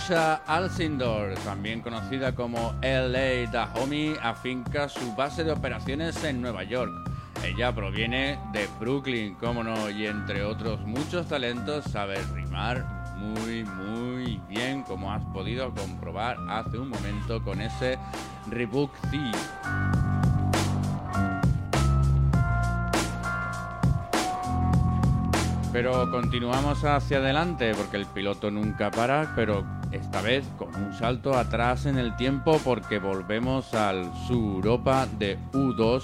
Latasha 0.00 0.40
Alcindor, 0.46 1.34
también 1.44 1.82
conocida 1.82 2.34
como 2.34 2.74
LA 2.80 3.50
Dahomey, 3.50 4.16
afinca 4.22 4.88
su 4.88 5.14
base 5.14 5.44
de 5.44 5.52
operaciones 5.52 6.24
en 6.24 6.40
Nueva 6.40 6.64
York. 6.64 6.90
Ella 7.44 7.74
proviene 7.74 8.38
de 8.52 8.66
Brooklyn, 8.78 9.34
como 9.34 9.62
no, 9.62 9.90
y 9.90 10.06
entre 10.06 10.42
otros 10.42 10.80
muchos 10.80 11.28
talentos 11.28 11.84
sabe 11.84 12.16
rimar 12.34 12.82
muy, 13.18 13.64
muy 13.64 14.40
bien, 14.48 14.84
como 14.84 15.12
has 15.12 15.22
podido 15.26 15.70
comprobar 15.74 16.38
hace 16.48 16.78
un 16.78 16.88
momento 16.88 17.42
con 17.44 17.60
ese 17.60 17.98
Rebook 18.48 18.92
Thee. 19.10 19.32
Pero 25.72 26.10
continuamos 26.10 26.84
hacia 26.84 27.18
adelante 27.18 27.74
porque 27.74 27.96
el 27.98 28.06
piloto 28.06 28.50
nunca 28.50 28.90
para, 28.90 29.32
pero 29.36 29.79
esta 29.92 30.22
vez 30.22 30.44
con 30.58 30.74
un 30.74 30.92
salto 30.94 31.34
atrás 31.36 31.86
en 31.86 31.98
el 31.98 32.16
tiempo 32.16 32.60
porque 32.64 32.98
volvemos 32.98 33.74
al 33.74 34.10
Europa 34.28 35.06
de 35.18 35.38
U2 35.52 36.02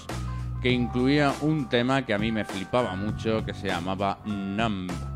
que 0.60 0.70
incluía 0.70 1.32
un 1.42 1.68
tema 1.68 2.04
que 2.04 2.14
a 2.14 2.18
mí 2.18 2.32
me 2.32 2.44
flipaba 2.44 2.96
mucho 2.96 3.44
que 3.44 3.54
se 3.54 3.68
llamaba 3.68 4.18
Numb. 4.24 5.15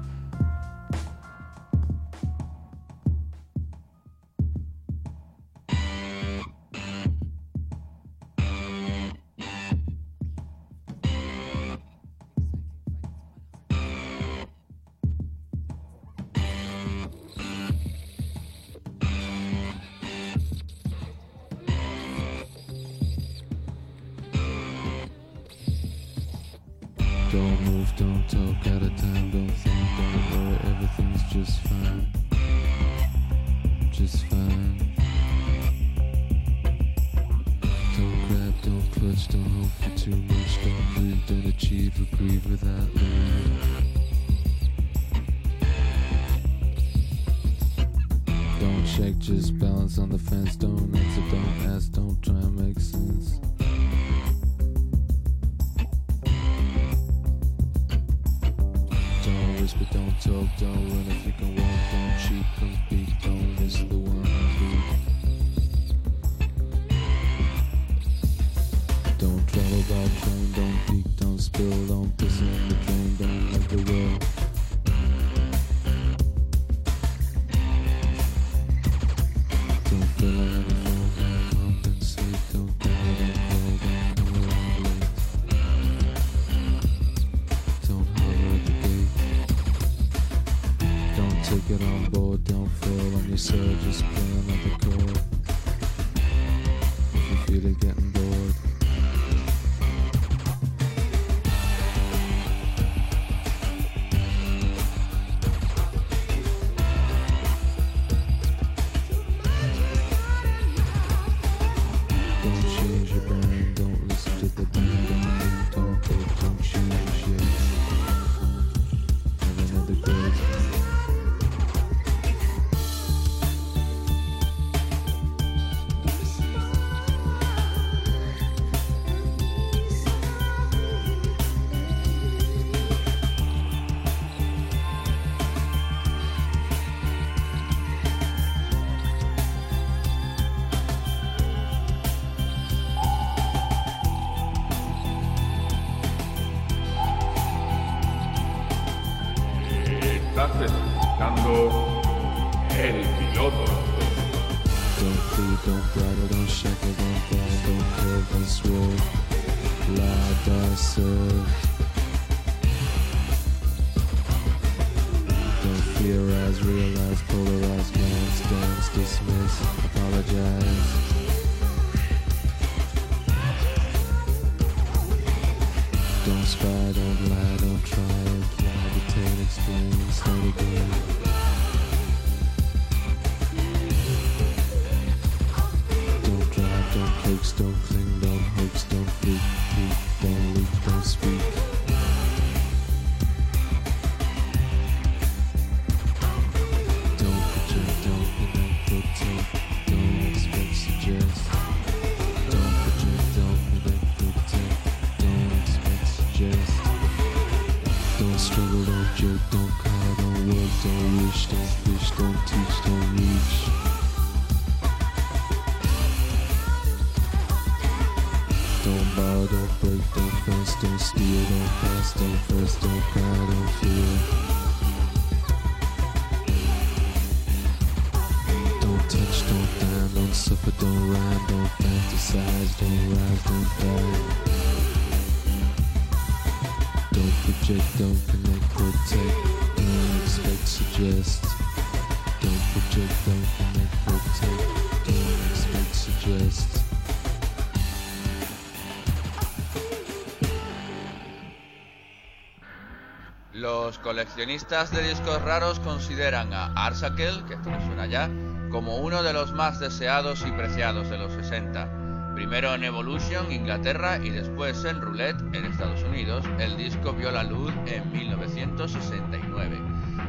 coleccionistas 254.40 254.90
de 254.90 255.02
discos 255.02 255.42
raros 255.42 255.80
consideran 255.80 256.54
a 256.54 256.72
Arsakel, 256.86 257.44
que 257.44 257.52
esto 257.52 257.68
me 257.70 257.84
suena 257.84 258.06
ya, 258.06 258.30
como 258.70 258.96
uno 258.96 259.22
de 259.22 259.34
los 259.34 259.52
más 259.52 259.78
deseados 259.80 260.46
y 260.46 260.52
preciados 260.52 261.10
de 261.10 261.18
los 261.18 261.30
60. 261.34 262.32
Primero 262.34 262.74
en 262.74 262.84
Evolution, 262.84 263.52
Inglaterra, 263.52 264.16
y 264.16 264.30
después 264.30 264.82
en 264.86 265.02
Roulette, 265.02 265.42
en 265.52 265.66
Estados 265.66 266.02
Unidos, 266.04 266.46
el 266.58 266.78
disco 266.78 267.12
vio 267.12 267.30
la 267.30 267.42
luz 267.42 267.74
en 267.84 268.10
1969. 268.12 269.78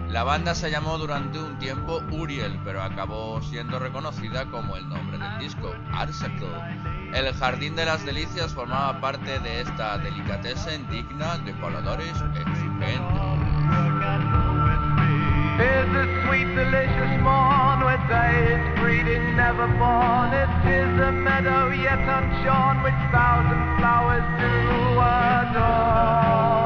La 0.09 0.25
banda 0.25 0.55
se 0.55 0.69
llamó 0.69 0.97
durante 0.97 1.39
un 1.39 1.57
tiempo 1.57 2.01
Uriel, 2.11 2.59
pero 2.65 2.83
acabó 2.83 3.41
siendo 3.41 3.79
reconocida 3.79 4.43
como 4.51 4.75
el 4.75 4.89
nombre 4.89 5.19
del 5.19 5.39
disco, 5.39 5.73
Arsakel. 5.93 6.51
El 7.13 7.33
Jardín 7.33 7.77
de 7.77 7.85
las 7.85 8.05
Delicias 8.05 8.53
formaba 8.53 8.99
parte 8.99 9.39
de 9.39 9.61
esta 9.61 9.97
delicatessen 9.99 10.85
digna 10.89 11.37
de 11.37 11.53
colores 11.61 12.13
eh, 12.35 12.43
delicious 16.71 17.21
morn 17.21 17.83
where 17.83 17.97
day 18.07 18.55
is 18.55 18.79
breeding 18.79 19.35
never 19.35 19.67
born. 19.67 20.31
It 20.31 20.49
is 20.71 20.99
a 21.01 21.11
meadow 21.11 21.69
yet 21.69 21.99
unshorn 21.99 22.81
which 22.83 22.93
thousand 23.11 23.77
flowers 23.77 24.23
do 24.39 24.51
adore. 24.95 26.60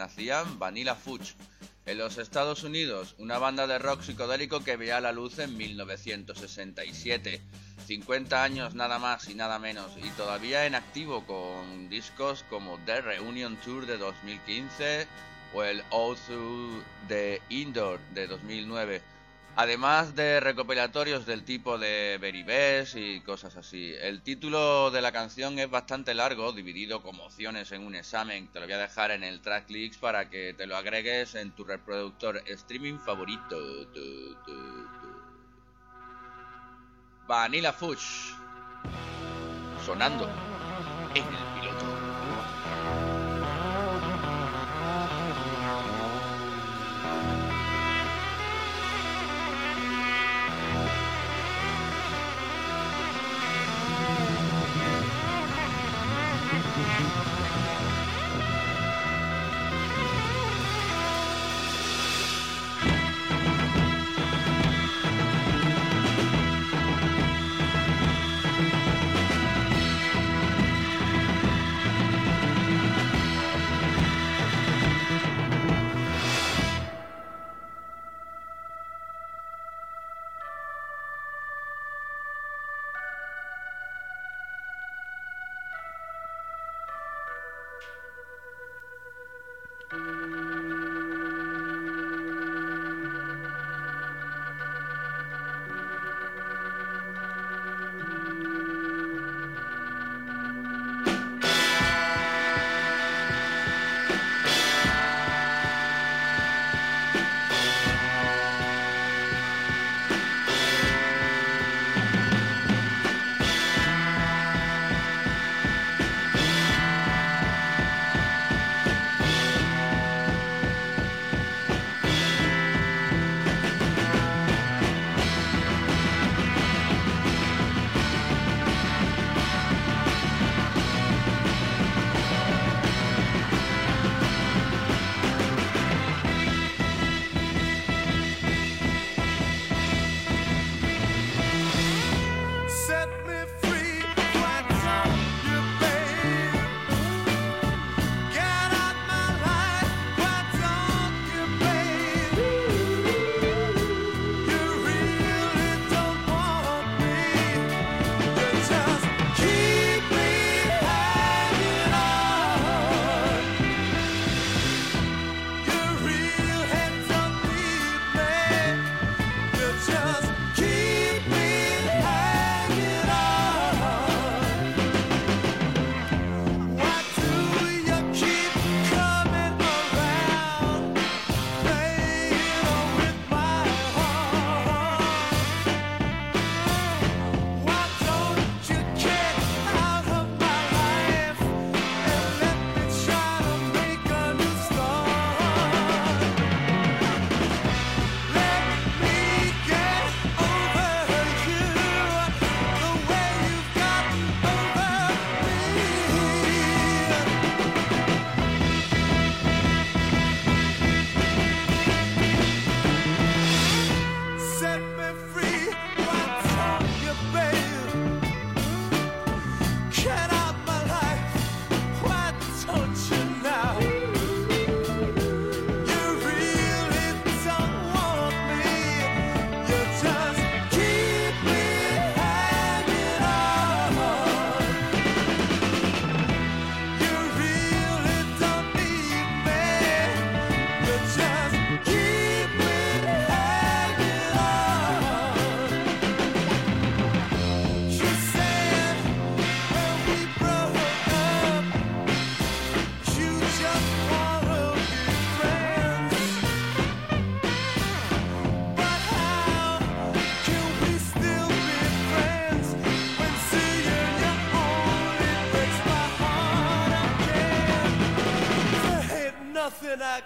Nacían 0.00 0.58
Vanilla 0.58 0.94
Fudge. 0.94 1.34
En 1.84 1.98
los 1.98 2.16
Estados 2.16 2.64
Unidos, 2.64 3.14
una 3.18 3.38
banda 3.38 3.66
de 3.66 3.78
rock 3.78 4.02
psicodélico 4.02 4.64
que 4.64 4.76
veía 4.76 5.00
la 5.00 5.12
luz 5.12 5.38
en 5.38 5.56
1967. 5.56 7.40
50 7.86 8.42
años 8.42 8.74
nada 8.74 8.98
más 8.98 9.28
y 9.28 9.34
nada 9.34 9.58
menos, 9.58 9.92
y 10.02 10.08
todavía 10.10 10.64
en 10.64 10.74
activo 10.74 11.26
con 11.26 11.90
discos 11.90 12.44
como 12.48 12.78
The 12.86 13.02
Reunion 13.02 13.56
Tour 13.56 13.84
de 13.84 13.98
2015 13.98 15.06
o 15.52 15.64
el 15.64 15.82
All 15.90 16.16
Through 16.16 16.82
the 17.08 17.42
Indoor 17.50 18.00
de 18.14 18.26
2009. 18.26 19.02
Además 19.56 20.14
de 20.14 20.40
recopilatorios 20.40 21.26
del 21.26 21.44
tipo 21.44 21.76
de 21.76 22.18
Very 22.20 22.42
Best 22.42 22.96
y 22.96 23.20
cosas 23.20 23.56
así. 23.56 23.92
El 24.00 24.22
título 24.22 24.90
de 24.90 25.02
la 25.02 25.12
canción 25.12 25.58
es 25.58 25.68
bastante 25.68 26.14
largo, 26.14 26.52
dividido 26.52 27.02
como 27.02 27.24
opciones 27.24 27.70
en 27.72 27.84
un 27.84 27.94
examen. 27.94 28.48
Te 28.48 28.60
lo 28.60 28.66
voy 28.66 28.74
a 28.74 28.78
dejar 28.78 29.10
en 29.10 29.22
el 29.22 29.40
tracklist 29.40 30.00
para 30.00 30.30
que 30.30 30.54
te 30.54 30.66
lo 30.66 30.76
agregues 30.76 31.34
en 31.34 31.50
tu 31.50 31.64
reproductor 31.64 32.42
streaming 32.46 32.98
favorito. 32.98 33.56
Vanilla 37.26 37.72
Fudge. 37.72 38.34
Sonando 39.84 40.28
en 41.14 41.24
el 41.24 41.59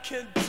can 0.04 0.26
do 0.34 0.43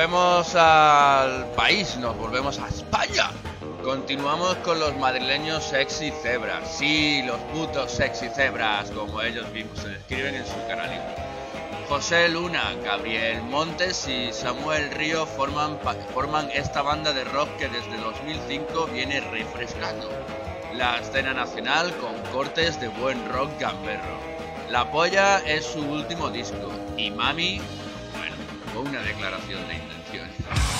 volvemos 0.00 0.54
al 0.54 1.44
país, 1.54 1.98
nos 1.98 2.16
volvemos 2.16 2.58
a 2.58 2.68
España. 2.68 3.32
Continuamos 3.84 4.56
con 4.64 4.80
los 4.80 4.96
madrileños 4.96 5.62
sexy 5.62 6.10
cebras. 6.22 6.74
Sí, 6.74 7.22
los 7.26 7.36
putos 7.52 7.92
sexy 7.92 8.30
cebras, 8.30 8.90
como 8.92 9.20
ellos 9.20 9.46
mismos 9.50 9.78
se 9.80 9.88
describen 9.90 10.36
en 10.36 10.46
su 10.46 10.56
canal. 10.66 10.90
José 11.86 12.30
Luna, 12.30 12.72
Gabriel 12.82 13.42
Montes 13.42 14.08
y 14.08 14.32
Samuel 14.32 14.90
Río 14.92 15.26
forman, 15.26 15.78
forman 16.14 16.50
esta 16.50 16.80
banda 16.80 17.12
de 17.12 17.24
rock 17.24 17.54
que 17.58 17.68
desde 17.68 17.98
2005 17.98 18.86
viene 18.86 19.20
refrescando 19.20 20.08
la 20.72 20.98
escena 20.98 21.34
nacional 21.34 21.94
con 21.96 22.14
cortes 22.32 22.80
de 22.80 22.88
buen 22.88 23.28
rock 23.28 23.50
gamberro. 23.60 24.18
La 24.70 24.90
Polla 24.90 25.40
es 25.40 25.66
su 25.66 25.80
último 25.80 26.30
disco 26.30 26.70
y 26.96 27.10
Mami, 27.10 27.60
una 28.80 29.00
declaración 29.02 29.66
de 29.68 29.74
intenciones. 29.74 30.79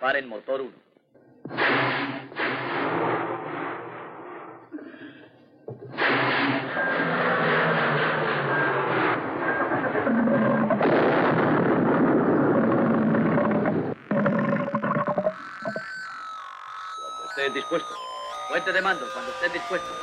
Preparen 0.00 0.30
motor 0.30 0.62
1. 0.62 0.70
Cuando 16.96 17.24
estén 17.28 17.52
dispuestos. 17.52 17.98
Puente 18.48 18.72
de 18.72 18.80
mando, 18.80 19.06
cuando 19.12 19.30
estén 19.32 19.52
dispuestos. 19.52 19.99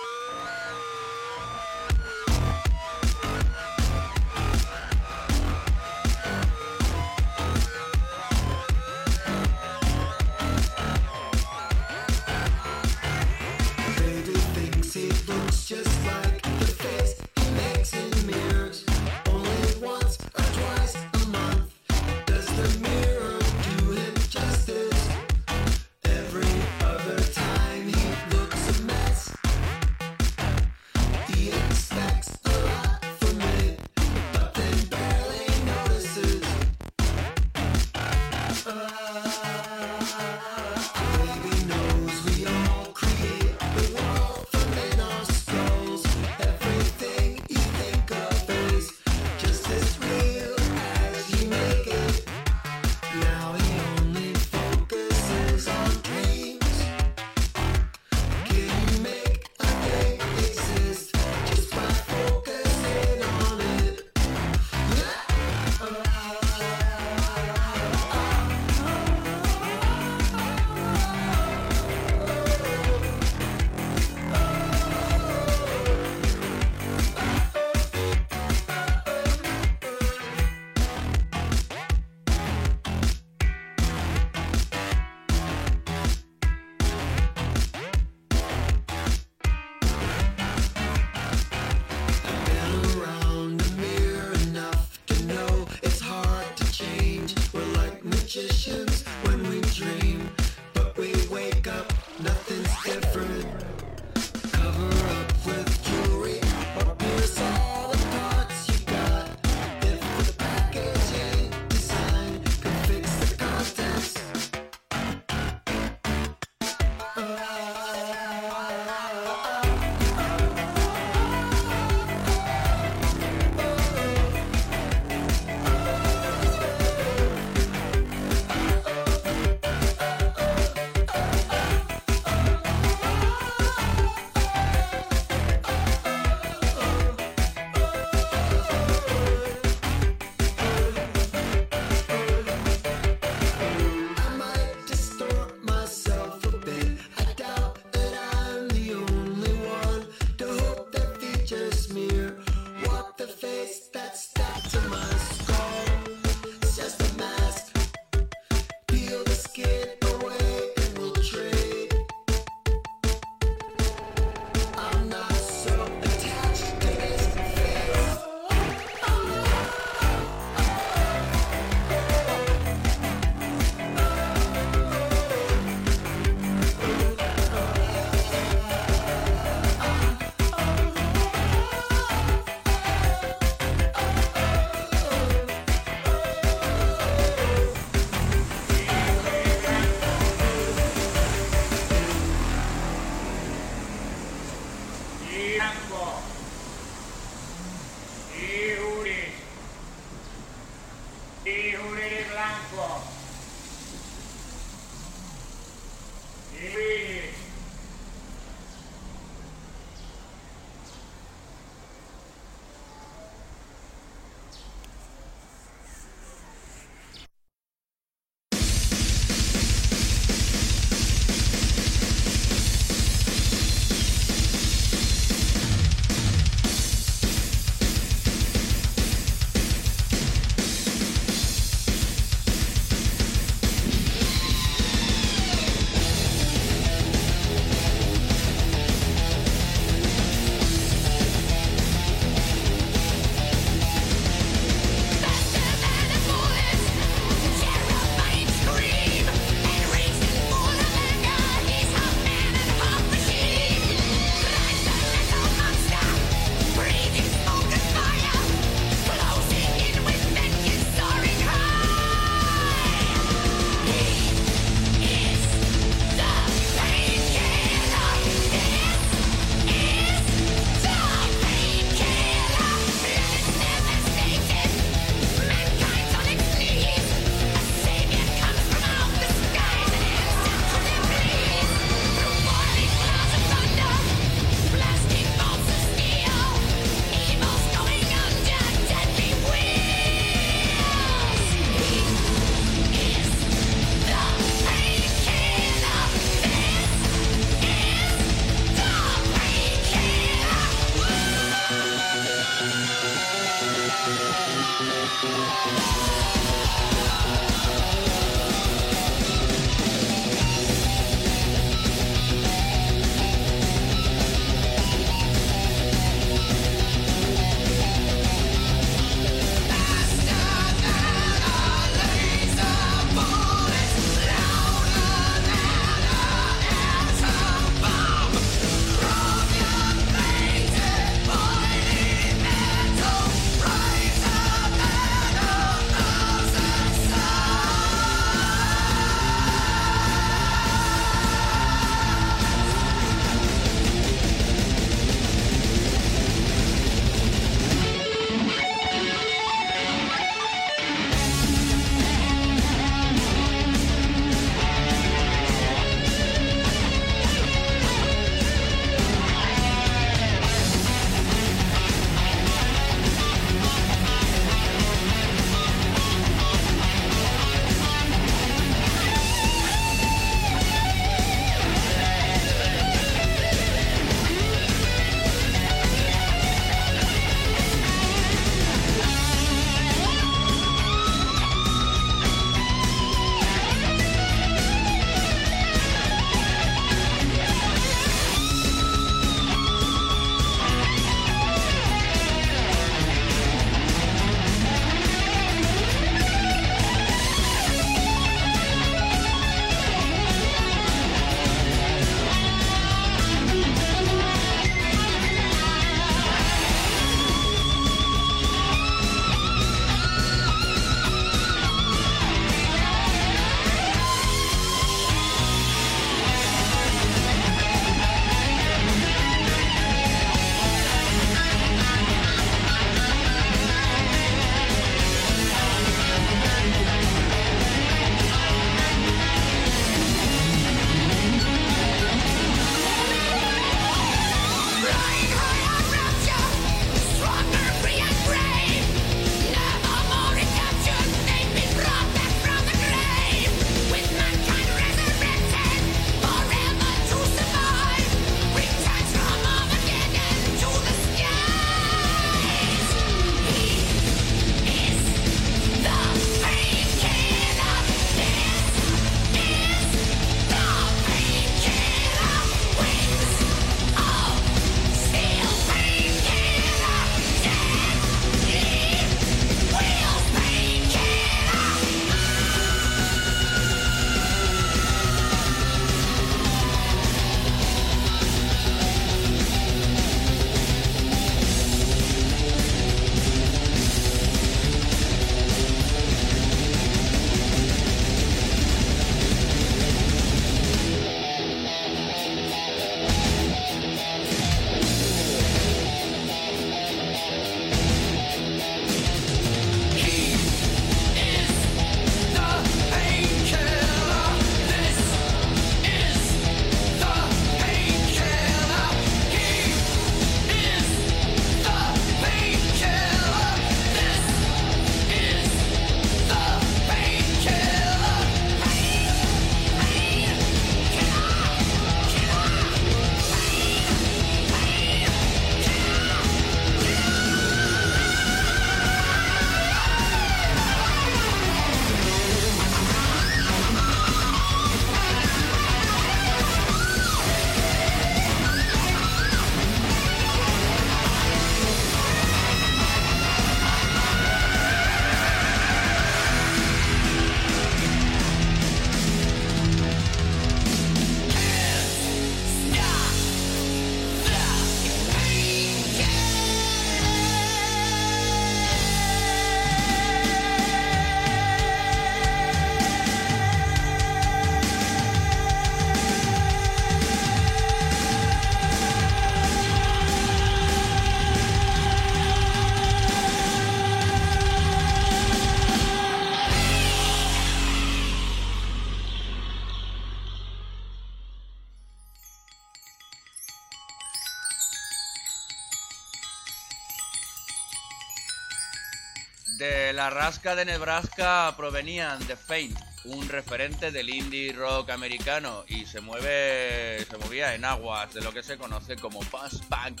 La 589.92 590.08
rasca 590.08 590.54
de 590.54 590.64
Nebraska 590.64 591.52
provenían 591.54 592.18
The 592.26 592.34
Faint, 592.34 592.78
un 593.04 593.28
referente 593.28 593.92
del 593.92 594.08
indie 594.08 594.54
rock 594.54 594.88
americano 594.88 595.64
y 595.68 595.84
se 595.84 596.00
mueve 596.00 597.04
se 597.04 597.18
movía 597.18 597.54
en 597.54 597.66
aguas 597.66 598.14
de 598.14 598.22
lo 598.22 598.32
que 598.32 598.42
se 598.42 598.56
conoce 598.56 598.96
como 598.96 599.20
post-punk 599.20 600.00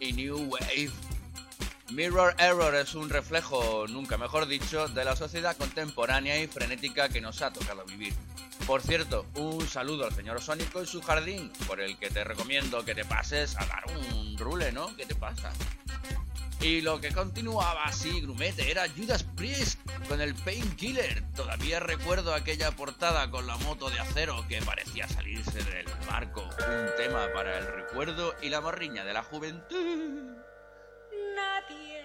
y 0.00 0.12
new 0.12 0.36
wave. 0.50 0.90
Mirror 1.90 2.34
Error 2.38 2.74
es 2.74 2.94
un 2.94 3.08
reflejo, 3.08 3.86
nunca 3.88 4.18
mejor 4.18 4.46
dicho, 4.46 4.86
de 4.88 5.04
la 5.04 5.16
sociedad 5.16 5.56
contemporánea 5.56 6.38
y 6.38 6.46
frenética 6.46 7.08
que 7.08 7.22
nos 7.22 7.40
ha 7.40 7.52
tocado 7.54 7.86
vivir. 7.86 8.12
Por 8.66 8.82
cierto, 8.82 9.24
un 9.36 9.66
saludo 9.66 10.04
al 10.04 10.14
señor 10.14 10.42
Sónico 10.42 10.82
y 10.82 10.86
su 10.86 11.00
jardín, 11.00 11.50
por 11.66 11.80
el 11.80 11.96
que 11.96 12.10
te 12.10 12.22
recomiendo 12.22 12.84
que 12.84 12.94
te 12.94 13.06
pases 13.06 13.56
a 13.56 13.64
dar 13.64 13.84
un 13.96 14.36
rule, 14.36 14.72
¿no? 14.72 14.94
¿Qué 14.94 15.06
te 15.06 15.14
pasa? 15.14 15.52
Y 16.62 16.80
lo 16.80 17.00
que 17.00 17.10
continuaba 17.12 17.82
así, 17.82 18.20
grumete, 18.20 18.70
era 18.70 18.86
Judas 18.96 19.24
Priest 19.36 19.80
con 20.08 20.20
el 20.20 20.32
Painkiller. 20.32 21.24
Todavía 21.34 21.80
recuerdo 21.80 22.32
aquella 22.32 22.70
portada 22.70 23.28
con 23.32 23.48
la 23.48 23.56
moto 23.56 23.90
de 23.90 23.98
acero 23.98 24.44
que 24.48 24.62
parecía 24.62 25.08
salirse 25.08 25.60
del 25.64 25.86
barco. 26.06 26.42
Un 26.42 26.96
tema 26.96 27.26
para 27.34 27.58
el 27.58 27.66
recuerdo 27.66 28.36
y 28.42 28.48
la 28.48 28.60
morriña 28.60 29.04
de 29.04 29.12
la 29.12 29.24
juventud. 29.24 30.36
Nadie 31.34 32.04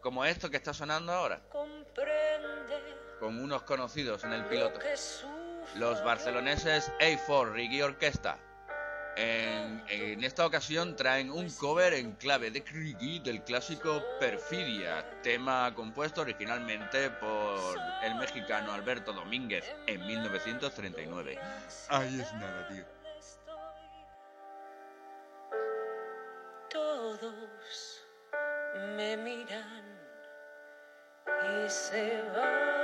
Como 0.00 0.24
esto 0.24 0.50
que 0.50 0.56
está 0.56 0.74
sonando 0.74 1.12
ahora, 1.12 1.40
comprende 1.48 2.96
con 3.20 3.38
unos 3.38 3.62
conocidos 3.62 4.24
en 4.24 4.32
el 4.32 4.44
piloto. 4.46 4.80
Los 5.76 6.02
barceloneses 6.02 6.90
A4 6.98 7.52
Riggy 7.52 7.82
Orquesta. 7.82 8.40
En, 9.16 9.82
en 9.88 10.22
esta 10.24 10.44
ocasión 10.44 10.94
traen 10.94 11.30
un 11.30 11.48
cover 11.50 11.94
en 11.94 12.12
clave 12.16 12.50
de 12.50 12.60
Riggy 12.60 13.20
del 13.20 13.42
clásico 13.44 14.02
Perfidia, 14.20 15.22
tema 15.22 15.72
compuesto 15.74 16.20
originalmente 16.20 17.08
por 17.12 17.58
el 18.02 18.14
mexicano 18.16 18.72
Alberto 18.74 19.14
Domínguez 19.14 19.64
en 19.86 20.06
1939. 20.06 21.38
Ahí 21.88 22.20
es 22.20 22.32
nada, 22.34 22.68
tío. 22.68 22.84
Todos 26.68 28.04
me 28.96 29.16
miran 29.16 29.82
y 31.64 31.70
se 31.70 32.22
van. 32.34 32.75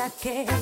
Doquiera 0.00 0.58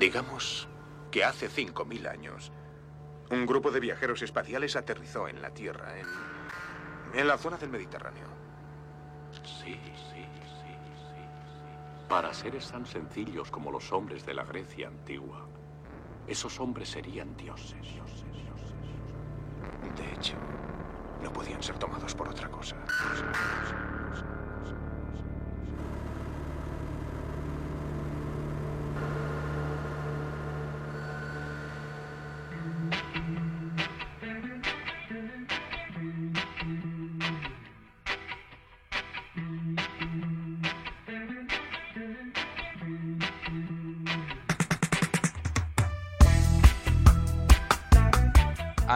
Digamos 0.00 0.66
que 1.10 1.24
hace 1.24 1.50
5.000 1.50 2.06
años, 2.06 2.52
un 3.30 3.44
grupo 3.44 3.70
de 3.70 3.80
viajeros 3.80 4.22
espaciales 4.22 4.74
aterrizó 4.74 5.28
en 5.28 5.42
la 5.42 5.50
Tierra, 5.50 5.92
en, 6.00 6.06
en 7.20 7.28
la 7.28 7.36
zona 7.36 7.58
del 7.58 7.68
Mediterráneo. 7.68 8.26
Sí, 9.44 9.74
sí, 9.74 9.74
sí, 10.14 10.24
sí, 10.62 10.74
sí. 10.94 12.08
Para 12.08 12.32
seres 12.32 12.70
tan 12.70 12.86
sencillos 12.86 13.50
como 13.50 13.70
los 13.70 13.92
hombres 13.92 14.24
de 14.24 14.32
la 14.32 14.44
Grecia 14.44 14.88
antigua, 14.88 15.46
esos 16.26 16.58
hombres 16.60 16.88
serían 16.88 17.36
dioses. 17.36 17.82
dioses, 17.82 18.24
dioses. 18.32 18.74
De 19.82 20.12
hecho, 20.14 20.38
no 21.20 21.30
podían 21.30 21.62
ser 21.62 21.76
tomados 21.76 22.14
por 22.14 22.30
otra 22.30 22.48
cosa. 22.48 22.76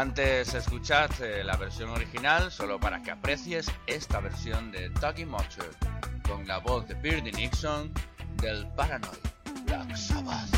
Antes 0.05 0.52
escuchad 0.52 1.10
eh, 1.22 1.43
la 1.43 1.56
versión 1.56 1.89
original 1.89 2.52
solo 2.52 2.78
para 2.78 3.02
que 3.02 3.10
aprecies 3.10 3.70
esta 3.86 4.20
versión 4.20 4.70
de 4.70 4.90
Dougie 4.90 5.24
Mutcher 5.24 5.70
con 6.28 6.47
la 6.47 6.59
voz 6.59 6.86
de 6.86 6.93
Birdie 6.93 7.32
Nixon 7.32 7.90
del 8.36 8.66
Paranoid 8.76 9.16
Black 9.64 9.97
Sabbath. 9.97 10.51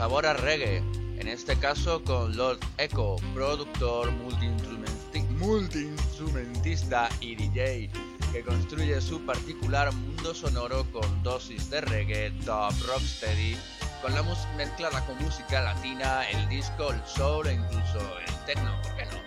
Sabor 0.00 0.24
a 0.24 0.32
reggae, 0.32 0.78
en 1.18 1.28
este 1.28 1.56
caso 1.58 2.02
con 2.04 2.34
Lord 2.34 2.58
Echo, 2.78 3.16
productor, 3.34 4.10
multiinstrumenti- 4.10 5.28
multiinstrumentista 5.36 7.10
y 7.20 7.34
DJ, 7.34 7.90
que 8.32 8.42
construye 8.42 8.98
su 9.02 9.20
particular 9.26 9.92
mundo 9.92 10.34
sonoro 10.34 10.90
con 10.90 11.22
dosis 11.22 11.68
de 11.68 11.82
reggae, 11.82 12.30
top, 12.46 12.72
rocksteady, 12.88 13.58
con 14.00 14.14
la 14.14 14.22
mezclada 14.56 15.04
con 15.04 15.22
música 15.22 15.60
latina, 15.60 16.26
el 16.30 16.48
disco, 16.48 16.92
el 16.92 17.06
soul 17.06 17.48
e 17.48 17.52
incluso 17.52 18.00
el 18.26 18.44
techno, 18.46 18.74
¿por 18.80 18.92
no? 19.12 19.20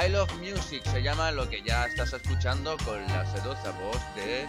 I 0.00 0.08
Love 0.08 0.32
Music 0.34 0.84
se 0.84 1.02
llama 1.02 1.32
lo 1.32 1.50
que 1.50 1.62
ya 1.62 1.84
estás 1.84 2.12
escuchando 2.12 2.76
con 2.84 3.04
la 3.08 3.26
sedosa 3.34 3.72
voz 3.72 4.00
de 4.14 4.46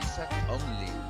Lisa 0.00 0.26
Only. 0.48 1.03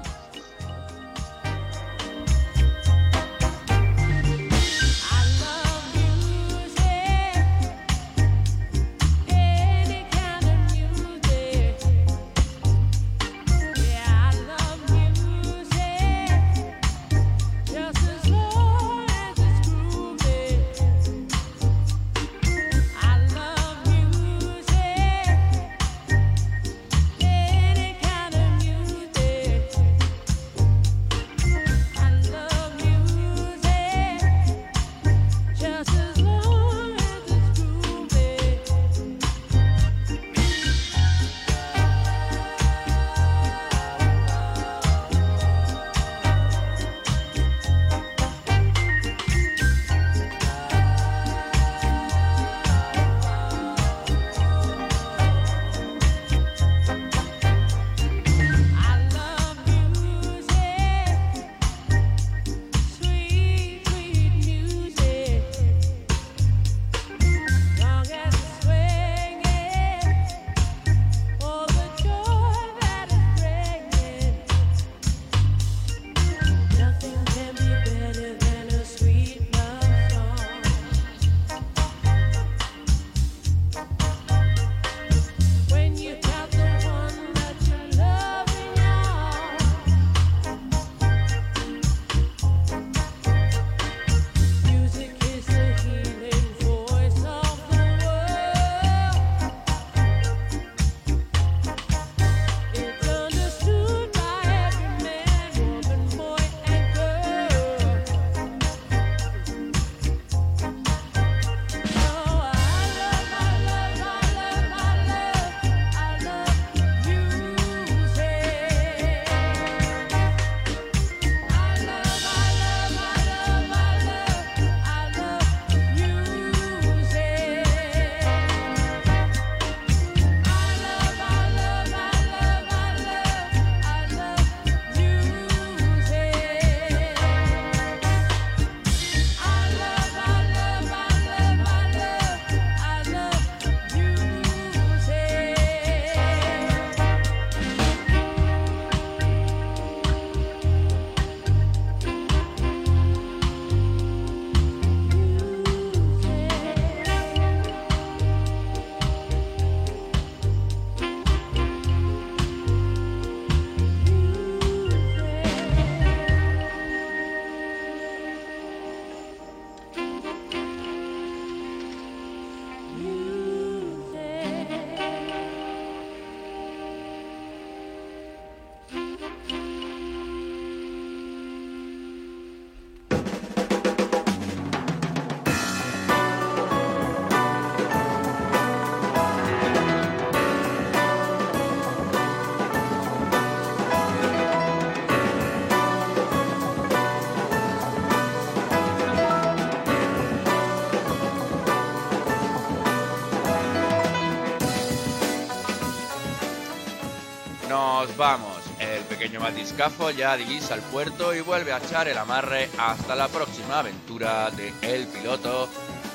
Vamos. 208.16 208.56
El 208.78 209.02
pequeño 209.04 209.40
batiscafo 209.40 210.10
ya 210.10 210.36
divisa 210.36 210.74
el 210.74 210.80
puerto 210.82 211.34
y 211.34 211.40
vuelve 211.40 211.72
a 211.72 211.78
echar 211.78 212.08
el 212.08 212.18
amarre 212.18 212.68
hasta 212.78 213.14
la 213.14 213.28
próxima 213.28 213.80
aventura 213.80 214.50
de 214.50 214.72
El 214.82 215.06
Piloto 215.06 215.68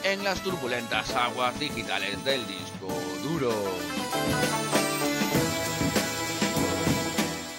en 0.03 0.23
las 0.23 0.41
turbulentas 0.41 1.13
aguas 1.15 1.59
digitales 1.59 2.23
del 2.23 2.45
disco 2.47 2.87
duro. 3.23 3.53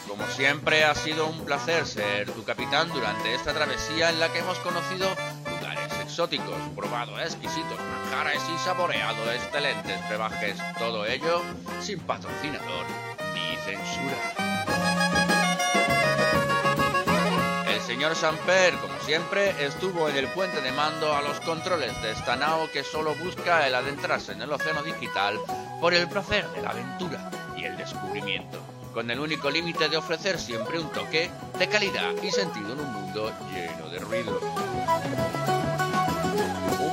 Como 0.08 0.26
siempre 0.28 0.84
ha 0.84 0.94
sido 0.94 1.26
un 1.26 1.44
placer 1.44 1.86
ser 1.86 2.30
tu 2.30 2.44
capitán 2.44 2.88
durante 2.90 3.34
esta 3.34 3.52
travesía 3.52 4.10
en 4.10 4.20
la 4.20 4.32
que 4.32 4.40
hemos 4.40 4.58
conocido 4.58 5.08
lugares 5.48 5.92
exóticos, 6.02 6.56
probado 6.76 7.18
exquisitos 7.20 7.78
manjares 7.78 8.42
y 8.54 8.58
saboreado 8.58 9.30
excelentes 9.32 10.08
brebajes. 10.08 10.56
Todo 10.78 11.06
ello 11.06 11.42
sin 11.80 12.00
patrocinador 12.00 12.99
El 17.69 17.81
señor 17.81 18.15
Samper, 18.15 18.74
como 18.77 18.99
siempre, 19.01 19.65
estuvo 19.65 20.09
en 20.09 20.16
el 20.16 20.28
puente 20.28 20.61
de 20.61 20.73
mando 20.73 21.15
a 21.15 21.23
los 21.23 21.41
controles 21.41 22.01
de 22.03 22.12
esta 22.12 22.37
nao 22.37 22.70
que 22.73 22.85
solo 22.85 23.15
busca 23.16 23.66
el 23.66 23.74
adentrarse 23.74 24.32
en 24.32 24.43
el 24.43 24.53
océano 24.53 24.82
digital 24.82 25.39
por 25.81 25.95
el 25.95 26.09
placer 26.09 26.49
de 26.51 26.62
la 26.62 26.70
aventura 26.70 27.31
y 27.57 27.65
el 27.65 27.77
descubrimiento, 27.77 28.61
con 28.95 29.11
el 29.11 29.19
único 29.19 29.51
límite 29.51 29.89
de 29.89 29.97
ofrecer 29.97 30.39
siempre 30.39 30.78
un 30.78 30.91
toque 30.91 31.31
de 31.59 31.69
calidad 31.69 32.12
y 32.23 32.31
sentido 32.31 32.73
en 32.74 32.81
un 32.81 32.93
mundo 32.93 33.32
lleno 33.53 33.89
de 33.89 33.99
ruido. 33.99 35.30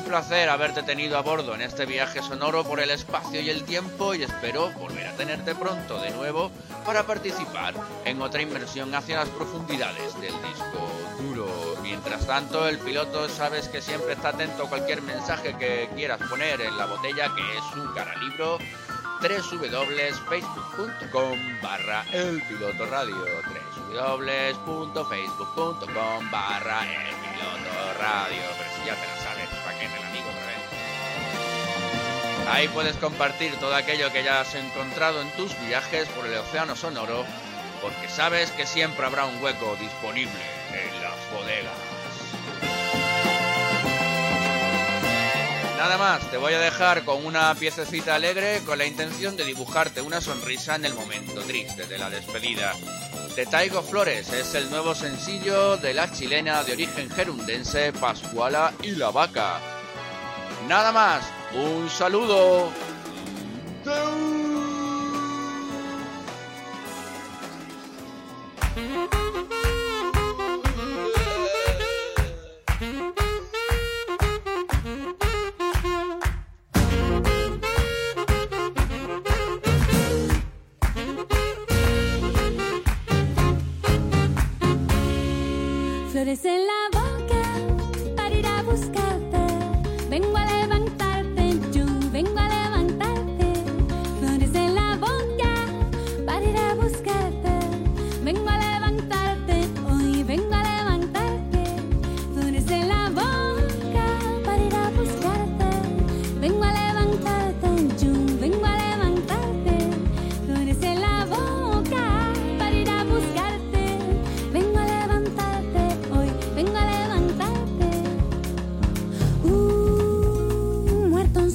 Placer 0.08 0.50
haberte 0.50 0.84
tenido 0.84 1.18
a 1.18 1.22
bordo 1.22 1.54
en 1.54 1.62
este 1.62 1.86
viaje 1.86 2.22
sonoro 2.22 2.64
por 2.64 2.80
el 2.80 2.92
espacio 2.92 3.42
y 3.42 3.50
el 3.50 3.66
tiempo 3.66 4.16
y 4.16 4.24
espero 4.24 4.72
volver 4.72 5.06
a 5.06 5.18
tenerte 5.18 5.54
pronto 5.54 6.00
de 6.00 6.12
nuevo 6.12 6.50
para 6.86 7.04
participar 7.04 7.74
en 8.06 8.22
otra 8.22 8.42
inmersión 8.42 8.96
hacia 8.96 9.18
las 9.18 9.28
profundidades 9.30 10.14
del 10.22 10.32
disco 10.32 10.90
duro. 11.20 11.50
Mientras 11.82 12.26
tanto, 12.26 12.70
el 12.70 12.80
piloto 12.80 13.28
sabes 13.28 13.68
que 13.68 13.82
siempre 13.82 14.14
está 14.14 14.30
atento 14.30 14.64
a 14.64 14.70
cualquier 14.70 15.02
mensaje 15.02 15.58
que 15.58 15.90
quieras 15.94 16.22
poner 16.30 16.62
en 16.62 16.78
la 16.78 16.86
botella 16.86 17.30
que 17.36 17.58
es 17.58 17.64
un 17.76 17.94
cara 17.94 18.16
libro 18.16 18.60
www.facebook.com 19.20 21.62
barra 21.62 22.06
el 22.14 22.42
piloto 22.44 22.86
radio 22.86 23.18
www.facebook.com 24.66 26.32
barra 26.32 26.86
el 26.86 27.14
piloto 27.16 27.94
radio 28.00 28.42
pero 28.58 28.70
si 28.76 28.86
ya 28.86 28.96
te 28.96 29.08
la 29.08 29.17
ahí 32.50 32.68
puedes 32.70 32.96
compartir 32.98 33.56
todo 33.58 33.76
aquello 33.76 34.12
que 34.12 34.24
ya 34.24 34.42
has 34.42 34.56
encontrado 34.56 35.22
en 35.22 35.30
tus 35.32 35.52
viajes 35.68 36.08
por 36.10 36.26
el 36.26 36.38
océano 36.38 36.76
sonoro 36.76 37.26
porque 37.82 38.10
sabes 38.10 38.52
que 38.52 38.66
siempre 38.66 39.06
habrá 39.06 39.26
un 39.26 39.42
hueco 39.42 39.76
disponible 39.80 40.42
en 40.72 41.02
las 41.02 41.16
bodegas 41.32 41.98
Nada 45.78 46.00
más, 46.00 46.32
te 46.32 46.38
voy 46.38 46.54
a 46.54 46.60
dejar 46.60 47.06
con 47.06 47.24
una 47.24 47.54
piececita 47.54 48.16
alegre 48.16 48.62
con 48.66 48.80
la 48.80 48.86
intención 48.86 49.38
de 49.38 49.46
dibujarte 49.46 50.02
una 50.02 50.20
sonrisa 50.20 50.76
en 50.76 50.86
el 50.86 50.96
momento 50.96 51.42
triste 51.44 51.86
de 51.86 51.98
la 52.00 52.10
despedida. 52.10 52.74
Te 53.36 53.46
Taigo 53.46 53.84
Flores 53.84 54.34
es 54.34 54.56
el 54.56 54.70
nuevo 54.72 54.96
sencillo 54.96 55.78
de 55.78 55.94
la 55.94 56.12
chilena 56.12 56.64
de 56.64 56.74
origen 56.74 57.10
gerundense 57.12 57.94
Pascuala 57.94 58.74
y 58.82 58.92
la 58.92 59.12
Vaca. 59.12 59.77
Nada 60.68 60.92
más, 60.92 61.24
un 61.54 61.90
saludo. 61.90 62.70
Flores 86.12 86.44
en 86.44 86.68
la 86.68 86.87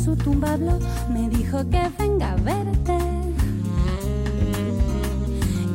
su 0.02 0.16
tumba 0.16 0.54
habló, 0.54 0.78
me 1.10 1.28
dijo 1.28 1.58
que 1.70 1.88
venga 1.96 2.32
a 2.32 2.36
verte. 2.36 2.98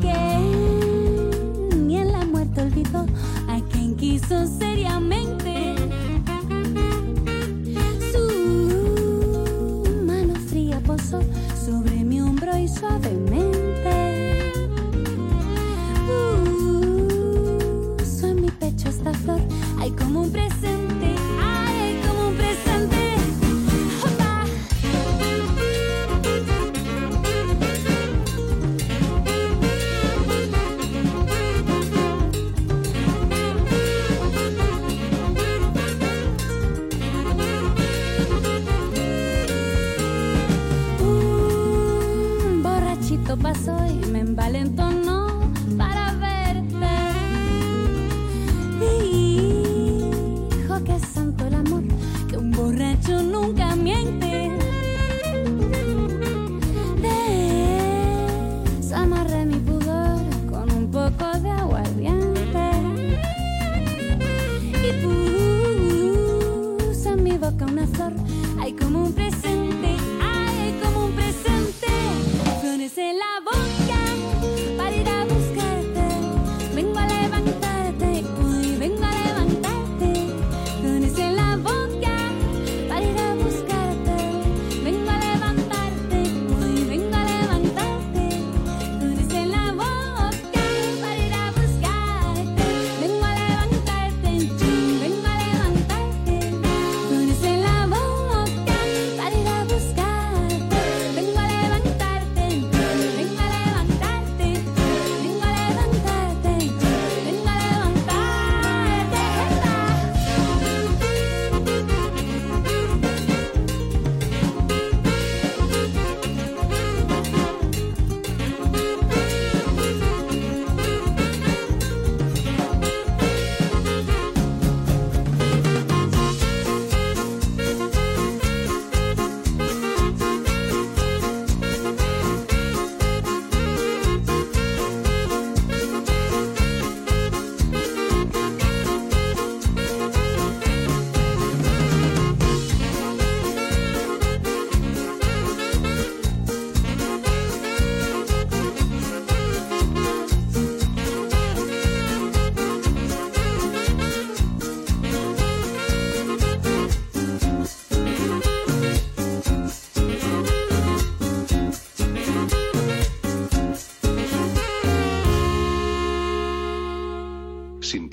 Que 0.02 1.76
ni 1.78 1.98
en 1.98 2.12
la 2.12 2.26
muerte 2.26 2.62
olvidó 2.62 3.06
a 3.48 3.62
quien 3.72 3.96
quiso 3.96 4.46
seriamente. 4.46 5.76
Su 8.12 9.84
mano 10.06 10.34
fría 10.50 10.82
posó 10.82 11.22
sobre 11.66 12.04
mi 12.04 12.20
hombro 12.20 12.58
y 12.58 12.68
suavemente. 12.68 14.52
Puso 17.98 18.28
en 18.28 18.42
mi 18.42 18.52
pecho 18.52 18.90
esta 18.90 19.14
flor, 19.14 19.40
hay 19.80 19.92
como 19.92 20.22
un 20.24 20.32
presente, 20.32 20.57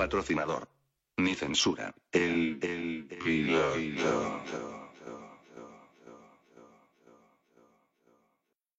patrocinador. 0.05 0.69
Ni 1.17 1.35
censura. 1.35 1.94